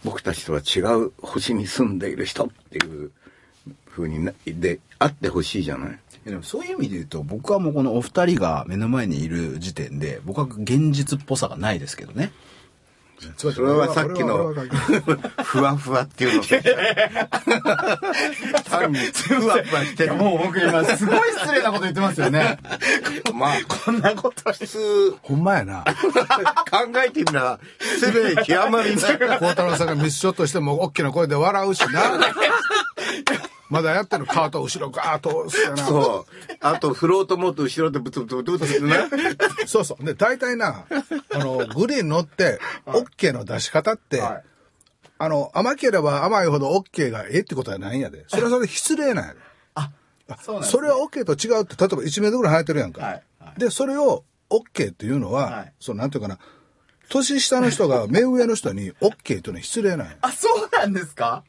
[0.05, 3.11] 僕たちとは違う星に住んでいる人っていう
[3.97, 12.33] 風にな、で、あってほしいじゃないでもそういう意味で言うと、僕はもうこのお二人が目の前にいる時点で、僕は現実っぽさがないですけどね。
[13.37, 14.53] そそれはさっきの、
[15.43, 16.43] ふわふわっていうの。
[18.65, 20.15] 単に、ふわふわしてる。
[20.15, 22.59] もう僕今すごい失礼なこと言ってますよね。
[23.33, 25.95] まあ、こんなこと普通、ほんまやな考
[27.07, 27.61] えてみたら、
[28.01, 29.19] 失礼極まりない。
[29.19, 32.19] 孝太郎さんがミスショットしても大きな声で笑うしな
[33.69, 36.53] まだやってるカート後ろガーッと押すやなそう。
[36.61, 38.97] あと、振ろうと思うと後ろでブツブツブツブツね。
[39.67, 40.05] そうそう。
[40.05, 40.85] で、大体な、
[41.35, 44.45] あの、グリーン乗って、オッケーの出し方って、はい
[45.19, 48.25] あの、甘ければ甘いほどオッケーがええってことはないんやで。
[48.29, 49.41] それはそれで失礼なんやで。
[49.75, 49.91] あ、
[50.43, 53.03] そうなんですそれはオッケーと違うって、例えば1メートルぐらい生えてるやんか。
[53.03, 53.23] はいはい
[53.59, 56.39] で、それをオッケーっていうのは、はいそう、なんていうかな、
[57.09, 60.17] 年下の人が目上の人にオッケーっていうのは失礼なんや。
[60.21, 61.45] あ、そうなんですか？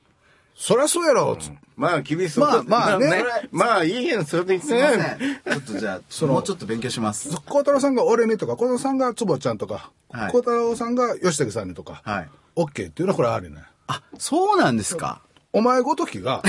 [0.59, 4.73] そりゃそうやろ、つってまあ、君そまあまあねまあ、いいやん、それでいいす。
[4.73, 4.89] ね。
[5.45, 7.29] ちょっとじゃあ、もうちょっと勉強します。
[7.45, 12.29] 孝太郎さんが俺にとか、孝太郎さんが坪ちゃんとか、はい孝太郎さんが吉武さんにとか、はい。
[12.55, 13.61] オッケーっていうのはこれあるね。
[13.85, 15.21] あ、そうなんですか？
[15.53, 16.41] お前ごときが、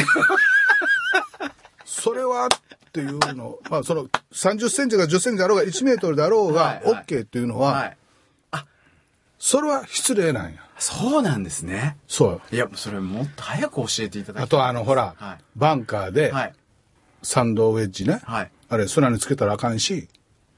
[1.84, 2.48] それはっ
[2.92, 7.96] ていうの、まあその30センチが10センチだろうが1メートルだろうが、はいはい OK っていうのは、はい。
[9.38, 10.62] それは失礼なんや。
[10.78, 11.96] そうなんですね。
[12.06, 12.30] そう。
[12.30, 12.40] よ。
[12.52, 14.44] いや、それもっと早く教えていただきたい。
[14.44, 15.38] あとあの、ほら、はい。
[15.56, 16.54] バンカーで、はい。
[17.22, 18.20] サンドウェッジね。
[18.24, 18.50] はい。
[18.68, 20.08] あれ、砂につけたらあかんし、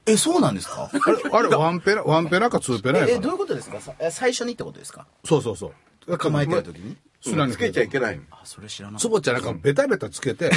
[0.05, 0.89] え、そうなんですか？
[0.91, 3.21] あれ、あれワンペナ、ワンペナかツーペナやえ、えから。
[3.21, 3.79] どういうことですか？
[4.11, 5.05] 最初にってことですか？
[5.25, 5.73] そうそうそ
[6.07, 6.17] う。
[6.17, 6.97] 構えてる時に？
[7.21, 8.19] 砂につけちゃいけない。
[8.31, 10.49] あ、それ知らなかっつぼちゃんなんかベタベタつけて、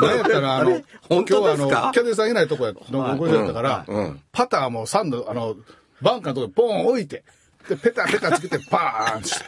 [0.00, 3.96] なんやったらあの、本当ですか今日はあの、キャディーさんいないとこや、のこやったから、うん。
[3.96, 4.20] うん。
[4.32, 5.56] パターもサンド、あの、
[6.00, 7.22] バンカーのとこにポン置いて、
[7.68, 9.44] で、ペタペタつけてパーンして。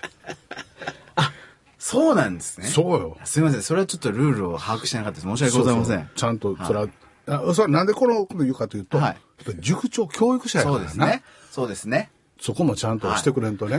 [1.16, 1.32] た。
[1.78, 2.66] そうなんですね。
[2.66, 3.16] そうよ。
[3.24, 3.62] すみません。
[3.62, 5.28] それはちょっとルールを把握してなかったです。
[5.28, 5.96] 申し訳ございません。
[5.96, 6.88] そうそうちゃんと、それは、
[7.26, 9.16] あそれはなんでこのこと言うかというと、はい
[9.60, 10.84] 塾長教育者やかそらな。
[10.84, 11.22] うですね。
[11.50, 12.10] そうですね。
[12.40, 13.78] そこもちゃんとしてくれんとね。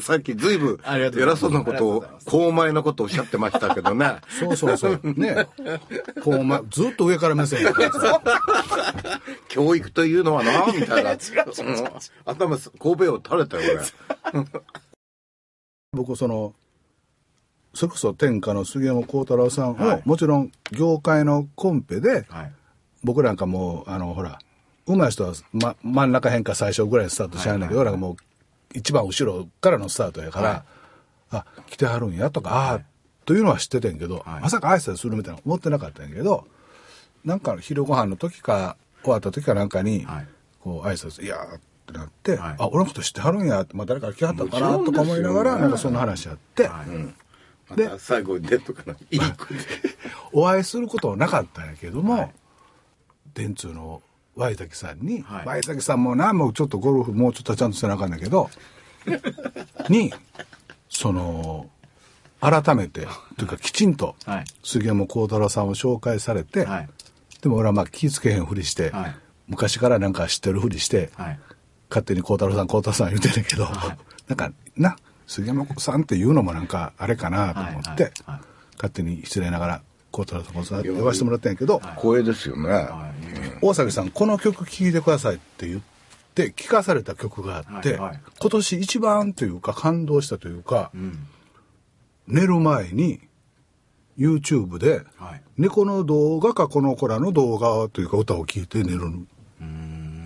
[0.00, 4.16] さっきずいぶん偉そうなことを、高前なことをおっしゃってましたけどね。
[4.28, 5.00] そうそうそう。
[5.04, 5.46] ね。
[6.22, 7.60] こう、ま、ずっと上から目線。
[9.48, 11.12] 教育というのはな、みたいな。
[11.12, 11.18] うん
[12.24, 13.78] 頭、神戸を垂れたよ、
[14.32, 14.44] 俺。
[15.92, 16.54] 僕その
[17.74, 22.52] それこそ天下の杉山幸太郎さんを、はいもちろん業界のコンペではい。
[23.04, 24.38] 僕なんかもうあのほら
[24.88, 28.16] 上手い人は、ま、真ん中辺か最初ぐらいにスタートしないんだけど、俺なんかもう
[28.74, 30.62] 一番後ろからのスタートやから、はい。
[31.30, 32.80] あ来てはるんやとか、ああ
[33.26, 34.40] というのは知っててんけど、はい。
[34.42, 36.46] まさか挨拶するみたいな思ってなかったんやけど
[37.24, 40.26] なんか昼ご飯の時か終わった時かなんかに、はい。
[40.60, 42.56] こう挨拶「いやー」ってなって「はい。
[42.58, 47.76] あ俺のこと知ってはるんや」って、まあ、誰か来はったのかなとか思いながらなんかそんな話やって、はい。
[47.76, 49.20] でまた最後に出とかのいい。
[50.32, 52.32] お会いすることはなかったんやけども、
[53.34, 54.02] 電通の
[54.38, 55.46] ワイタキさんに、はい。
[55.46, 58.48] ワイタキさんもなもうちょっとゴルフもうちょっとちゃんとせなあかんだけど
[59.90, 60.14] に
[60.88, 61.68] その
[62.40, 64.44] 改めてというかきちんとはい。
[64.62, 66.88] 杉山幸太郎さんを紹介されて、はい。
[67.42, 69.16] でも俺はまあ気ぃつけへんふりして、はい。
[69.48, 71.40] 昔からなんか知ってるふりして、はい。
[71.90, 73.66] 勝手に幸太郎さん幸太郎さん言うてんけど、
[74.28, 78.12] なんかな杉山さんっていうのもなんかあれかなと思って、
[78.76, 82.88] 勝手に失礼ながら幸太郎さん幸太郎さ呼ばせてもらったんやけど、光栄ですよね。
[83.60, 85.80] 大崎さんこの曲聴いてくださいって言っ
[86.34, 88.20] て聞かされた曲があって、はいはい。
[88.40, 90.90] 今年一番というか感動したというか、
[92.26, 93.20] 寝る前に
[94.18, 95.42] YouTube で、はい。
[95.56, 98.98] 猫の動画かこの子らの動画というか歌を聴いて寝る。
[98.98, 99.26] の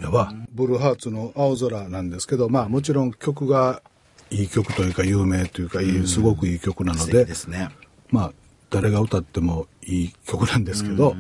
[0.02, 0.32] やば。
[0.50, 3.82] ブルーハーツの「青空」なんですけどまあもちろん曲が
[4.30, 7.70] いい曲というか有名というかいいすごくいい曲なの素で敵ですね。
[8.10, 8.32] まあ
[8.72, 11.14] 誰が歌ってもいい曲なんですけど、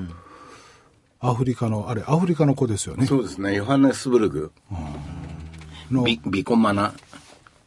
[1.20, 3.54] アフリカのあれアフリカの子ですよねそうですね。
[3.54, 4.52] ヨハネスブルグ。
[5.90, 6.94] のビビコマナ。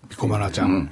[0.09, 0.89] ピコマナちゃん、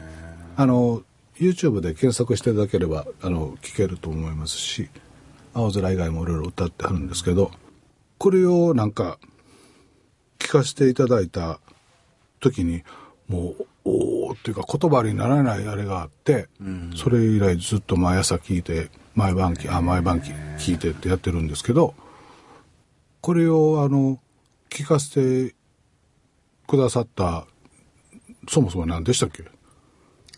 [0.56, 1.04] あの
[1.40, 4.90] YouTube で検索していただければあの聞けると思いますし
[5.54, 7.52] 青空以外もいろいろ歌ってあるんですけど
[8.18, 9.20] これをなんか
[10.40, 11.60] 聞かせていただいた
[12.40, 12.84] 時に
[13.28, 16.48] もうおーっていうか言葉にならないあれがあって、
[16.96, 21.94] それ以来ずっと毎朝聞いて毎晩きあ毎晩き聞いてってやってるんですけど
[23.22, 24.20] これをあの
[24.70, 25.56] 聞かせて
[26.68, 27.46] くださった
[28.50, 29.44] そもそも何でしたっけ？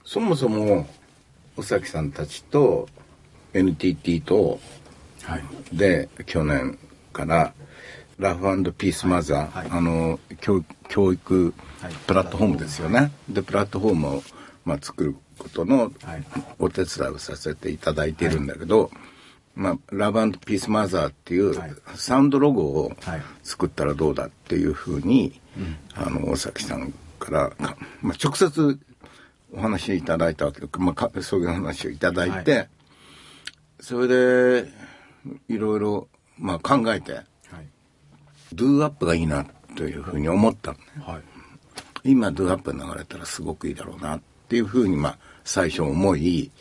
[0.03, 0.87] そもそも、
[1.57, 2.87] 尾崎さんたちと
[3.55, 4.59] NTT と、
[5.23, 5.43] はい。
[5.73, 6.77] で、去年
[7.11, 7.53] から、
[8.19, 8.43] ラフ
[8.73, 9.67] ピースマザー、はい。
[9.71, 11.53] あの教、教育はい
[12.07, 13.11] プラットフォームですよね。
[13.29, 14.23] で、プラットフォームを、
[14.65, 16.23] まあ、作ることのはい。
[16.59, 18.91] お手伝いをさせていただいているんだけど、
[19.55, 21.73] まあ、ラブピースマザーっていうはい。
[21.95, 23.21] サウンドロゴをはい。
[23.43, 25.39] 作ったらどうだっていうふうに、
[25.93, 28.79] あの、大崎さんからか、まあ、直接
[29.53, 32.65] お話いただいたわけで、まあか、そういう話をいただいて、は
[33.79, 34.71] それで、
[35.47, 36.07] いろいろ、
[36.37, 37.23] まあ、考えて、はい。
[38.53, 40.71] ドゥーアップがいいなというふうに思った。
[40.71, 40.83] のね。
[41.05, 41.34] はい
[42.05, 46.51] 今ドアップが流れたらすごくいいだろうなっていうふうに、まあ、最初思い、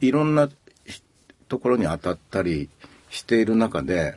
[0.00, 0.48] いろんな
[1.48, 2.70] ところに当たったり
[3.10, 4.14] している中で、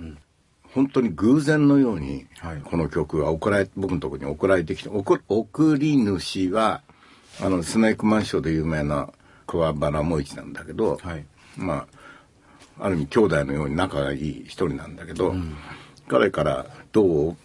[0.74, 6.82] 本当に偶然のようにはい、この曲が送られ、僕のところに送られてきて、送送り主は、
[7.42, 9.10] あの、スネークマンションで有名な
[9.48, 11.26] 桑原萌一なんだけど、はい。
[11.58, 11.88] ま
[12.80, 15.34] あ、ある意味兄弟のように仲がいい一人なんだけど、
[16.08, 17.38] 彼から「どう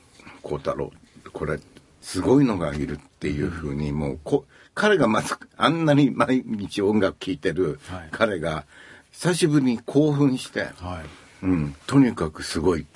[0.43, 0.93] 孝太郎
[1.33, 1.59] これ
[2.01, 8.09] すごいのがいる」っていうふうにもうこ彼がまずあんなに毎日音楽聴いてるはい。
[8.11, 8.65] 彼が
[9.13, 11.03] 久しぶりに興奮して、は
[11.43, 11.45] い。
[11.45, 12.87] うん、とにかくすごい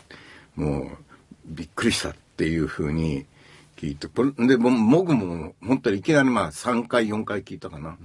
[0.54, 0.88] もう
[1.46, 3.26] びっくりしたっていうふうに
[3.76, 7.96] 聞いてこれでも僕も本当にいきなりまあ3回4回聞いたかな、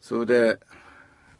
[0.00, 0.58] それで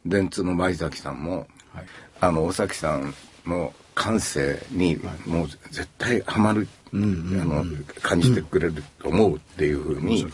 [0.05, 1.85] 電通の前崎さんも、はい。
[2.21, 3.13] あの尾崎さん
[3.45, 7.65] の感性にもう絶対ハマる、あの
[8.01, 10.25] 感じてくれると思うっていうふうに、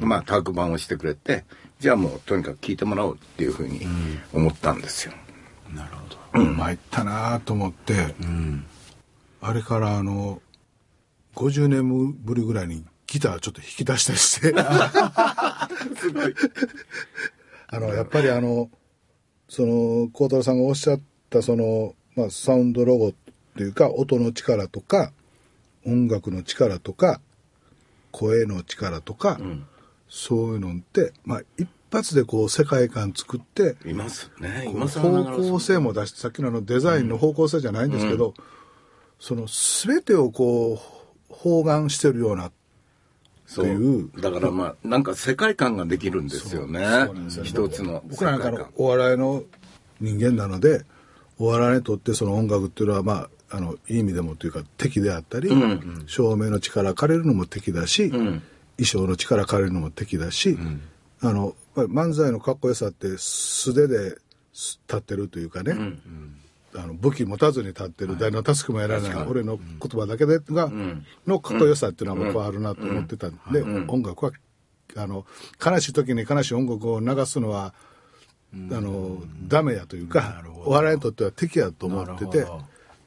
[0.00, 1.44] まあ特番をしてくれて
[1.78, 3.86] じゃあもうとにかく聞いてもらおうっていうふうに
[4.32, 5.14] 思ったんですよ。
[5.72, 5.90] なる
[6.32, 6.44] ほど。
[6.44, 7.94] 参ったなと思って、
[9.40, 10.42] あれからあの
[11.36, 14.52] 50年ぶりぐらいにギターちょっと弾き出したりして。
[17.74, 18.68] あのやっぱりあの
[19.48, 21.00] その孝太郎さんがおっしゃっ
[21.30, 23.12] たその、まあ、サウンドロゴっ
[23.56, 25.12] ていうか音の力とか
[25.86, 27.20] 音楽の力とか
[28.10, 29.40] 声の力とか、
[30.08, 34.70] そういうのって、まあ、一発でこう世界観作っていますね。
[34.70, 38.34] 方向性も出してさっきのあのデザインの方向性じゃないんですけど、
[39.18, 39.46] その
[39.86, 40.78] 全てをこう
[41.32, 42.52] 包含してるような
[43.46, 44.10] そうっていう。
[44.20, 47.08] だからまあなんか世界観ができるんですよね
[47.44, 49.42] 一つの僕らなんかのお笑いの
[50.00, 50.84] 人間なので
[51.42, 53.12] お笑いにとってその音楽っていうのはま
[53.50, 55.50] ああのいい意味でもというか敵であったり、
[56.06, 58.40] 照明の力借りるのも敵だし、衣
[58.84, 60.56] 装の力借りるのも敵だし、
[61.20, 64.16] あのまあ漫才のかっこよさって素手で
[64.52, 65.74] 立ってるというかね、
[66.74, 70.70] あの武器持たずに立ってる、誰の助けもやらない俺の言葉だけでが、
[71.26, 74.32] のかっこよさっていうのは僕はあるなと思ってたんで、音楽は
[74.96, 75.26] あの
[75.64, 77.74] 悲しい時に悲しい音楽を流すのは、
[78.54, 82.46] あのダメやというかお笑いにとっては敵やと思ってて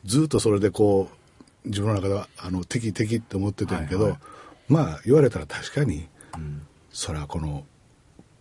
[0.04, 4.18] ずっとそれでこう自分の中ではあの敵敵って思ってたんやけど、
[4.70, 6.08] まあ言われたら確かに、
[6.92, 7.66] それはこの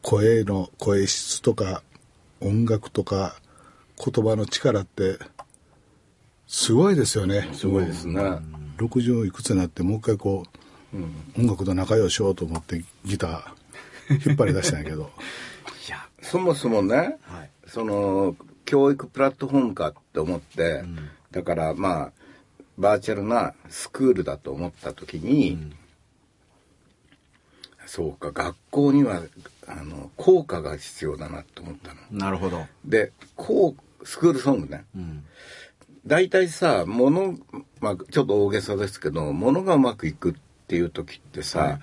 [0.03, 1.83] 声の声質とか
[2.41, 3.37] 音楽とか
[3.97, 5.19] 言葉の力って
[6.47, 7.49] すごいですよね。
[7.55, 8.21] すごいですね。
[8.77, 10.45] 60いくつになってもう一回こ
[10.93, 15.11] う、音楽と仲良しようと思ってギター引っ張り出したんやけど
[16.25, 20.85] そもそもね、はいその教育プラットフォームかって思って、
[21.31, 22.12] だからまあ
[22.79, 25.72] バーチャルなスクールだと思った時に、
[27.87, 29.22] そうか学校には
[29.66, 32.01] あの効果が必要だなと思ったの。
[32.11, 32.66] なるほど。
[32.85, 35.25] でこうスクールソングねうん。
[36.07, 37.39] 大体さ物、
[37.81, 40.35] まあ、ちょっと大げさですけど物がうまくいくっ
[40.66, 41.81] ていう時ってさ、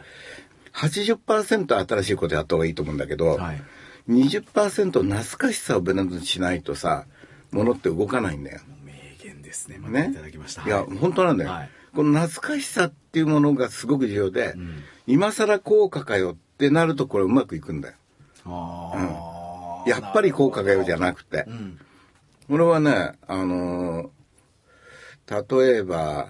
[0.74, 3.62] 80%新しいことやった方がいいと思うんだけど、はい。
[4.12, 7.06] 20%懐かしさをブレンドしないとさ
[7.52, 8.62] 物って動かないんだよ。
[8.84, 8.94] 名
[9.24, 9.78] 言ですね。
[9.78, 10.64] またねいただきました。
[10.64, 10.98] いやはい。
[10.98, 11.70] 本当なんだよ、はい。
[11.96, 14.56] この懐かしさっていうものがすごく重要で、
[15.08, 17.96] 今更効果かよってなるとこれうまくいくんだよ。
[18.46, 21.80] ああ、やっぱり効果かよじゃなくて、うん。
[22.48, 24.10] これはねあのー
[25.32, 26.30] 例えば、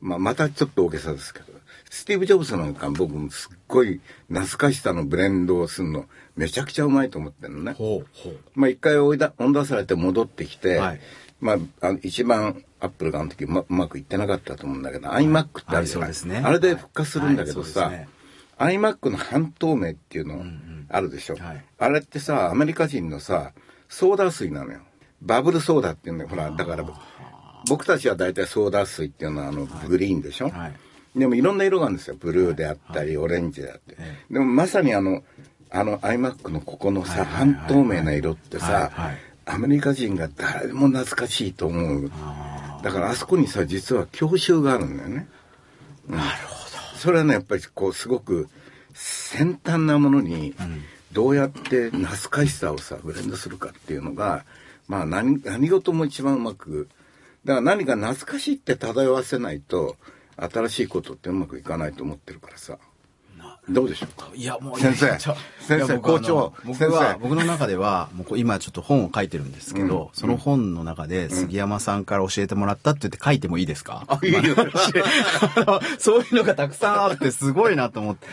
[0.00, 1.46] まあ、またちょっと大げさですけど
[1.88, 7.72] スティーブ・ジョブズなんか僕もすっごい懐かしさのブレンドをするのめちゃくちゃうまいと思ってるのね。
[7.72, 8.38] ほうほう。
[8.54, 11.00] まあ一回追いだ追い出されて戻ってきて、はい。
[11.40, 16.42] まああの一番アップルがあの時うまうまくいってなかったと思うんだけど、iMac ってあるじゃない、ですね。
[16.44, 18.08] あれで復活するんだけどさ、はいはいね。
[18.78, 20.42] iMac の半透明っていうの
[20.88, 21.64] あるでしょ、はい。
[21.78, 23.52] あれってさアメリカ人のさ
[23.88, 24.80] ソーダ水なのよ。
[25.20, 26.28] バブルソーダっていうのよ。
[26.28, 26.84] ほらだから
[27.68, 30.72] 僕たちは大体ソーダ水っていうのはあのグリーンでしょ、はい。
[31.16, 32.16] でもいろんな色があるんですよ。
[32.18, 33.96] ブルーであったり、オレンジであって。
[33.98, 34.16] え。
[34.30, 35.22] でもまさにあの、
[35.74, 42.12] あの iMac のここのさ、半透明な色ってはいさはい、アメリカ人が誰も懐かしいと思う。
[42.82, 45.28] だからあそこにさ、実は郷愁があるんだよね。
[46.06, 46.98] なるほど。
[46.98, 48.48] それはね、やっぱりこう、すごく
[48.92, 50.54] 先端なものに、
[51.12, 54.44] どうやって懐かしさをさ、ブレンドするかっていうのが、
[54.88, 56.88] まあ何、何事も一番うまく、
[57.46, 59.96] だから何か懐かしいって漂わせないと、
[60.36, 62.78] 新しいことってうまくいかないと思ってるからさ。
[63.68, 64.28] どうでしょうか？
[64.34, 65.16] いや、もう、先生。
[65.60, 66.52] 先生校長。
[66.64, 67.18] 僕先は、生。
[67.20, 74.02] 僕の中では、もう今ちょっと本を書いてるんですけど、その本の中で杉山さんから教えてもらったって言って書いてもいいですか？
[74.08, 74.40] あ、いいよ。
[74.58, 78.26] あのそういうのがたくさんあってすごいなと思って。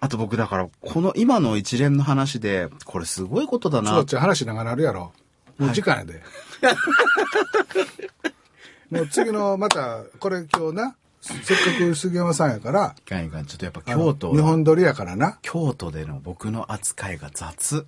[0.00, 3.90] あと僕だから、この今の一連の話で、これすごいことだな。
[3.92, 4.04] ちょっ。
[4.06, 5.12] と話長なるやろ。
[5.58, 6.20] もう時間やで、
[8.90, 17.86] もう次のまたこれ今日なせっかく杉山さんやからいかんいかんちょっとやっぱ京都日本撮りやからな京都での僕の扱いが雑。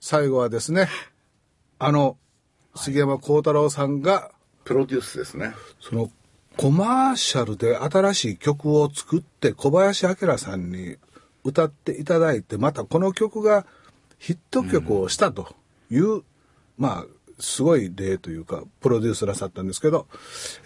[0.00, 0.88] 最後はですね
[1.78, 2.16] あの
[2.74, 4.32] 杉山幸太郎さんが
[4.64, 5.52] プロデュースですね。
[5.78, 6.10] その
[6.56, 10.96] コマーシャルで新しい曲を作って小林明さんに
[11.44, 13.66] 歌っていただいてまたこの曲が
[14.18, 15.54] ヒット曲をしたと
[15.90, 16.22] いう、
[16.78, 17.06] まあ
[17.40, 20.06] すごい例というかプロデュースなさったんですけど、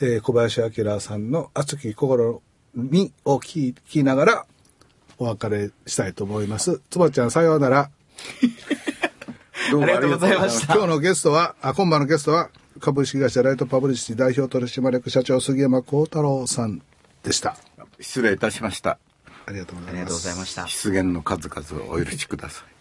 [0.00, 2.42] えー小林明さんの熱き心
[2.74, 4.46] にを聞きながら
[5.18, 6.80] お別れしたいと思います。
[6.90, 7.90] つばちゃんさようなら。
[9.70, 12.50] どうもありがとうございました今日のゲストは、あ、今晩のゲストは、
[12.80, 16.82] 株式会社ライトパブリシティ代表取締役社長杉山幸太郎さん
[17.22, 17.56] でした。
[18.00, 18.98] 失礼いたしました。
[19.46, 20.24] ありがとうござありがとうごいます。
[20.24, 20.66] ざいました。
[20.66, 22.73] 失言の数々をお許しください。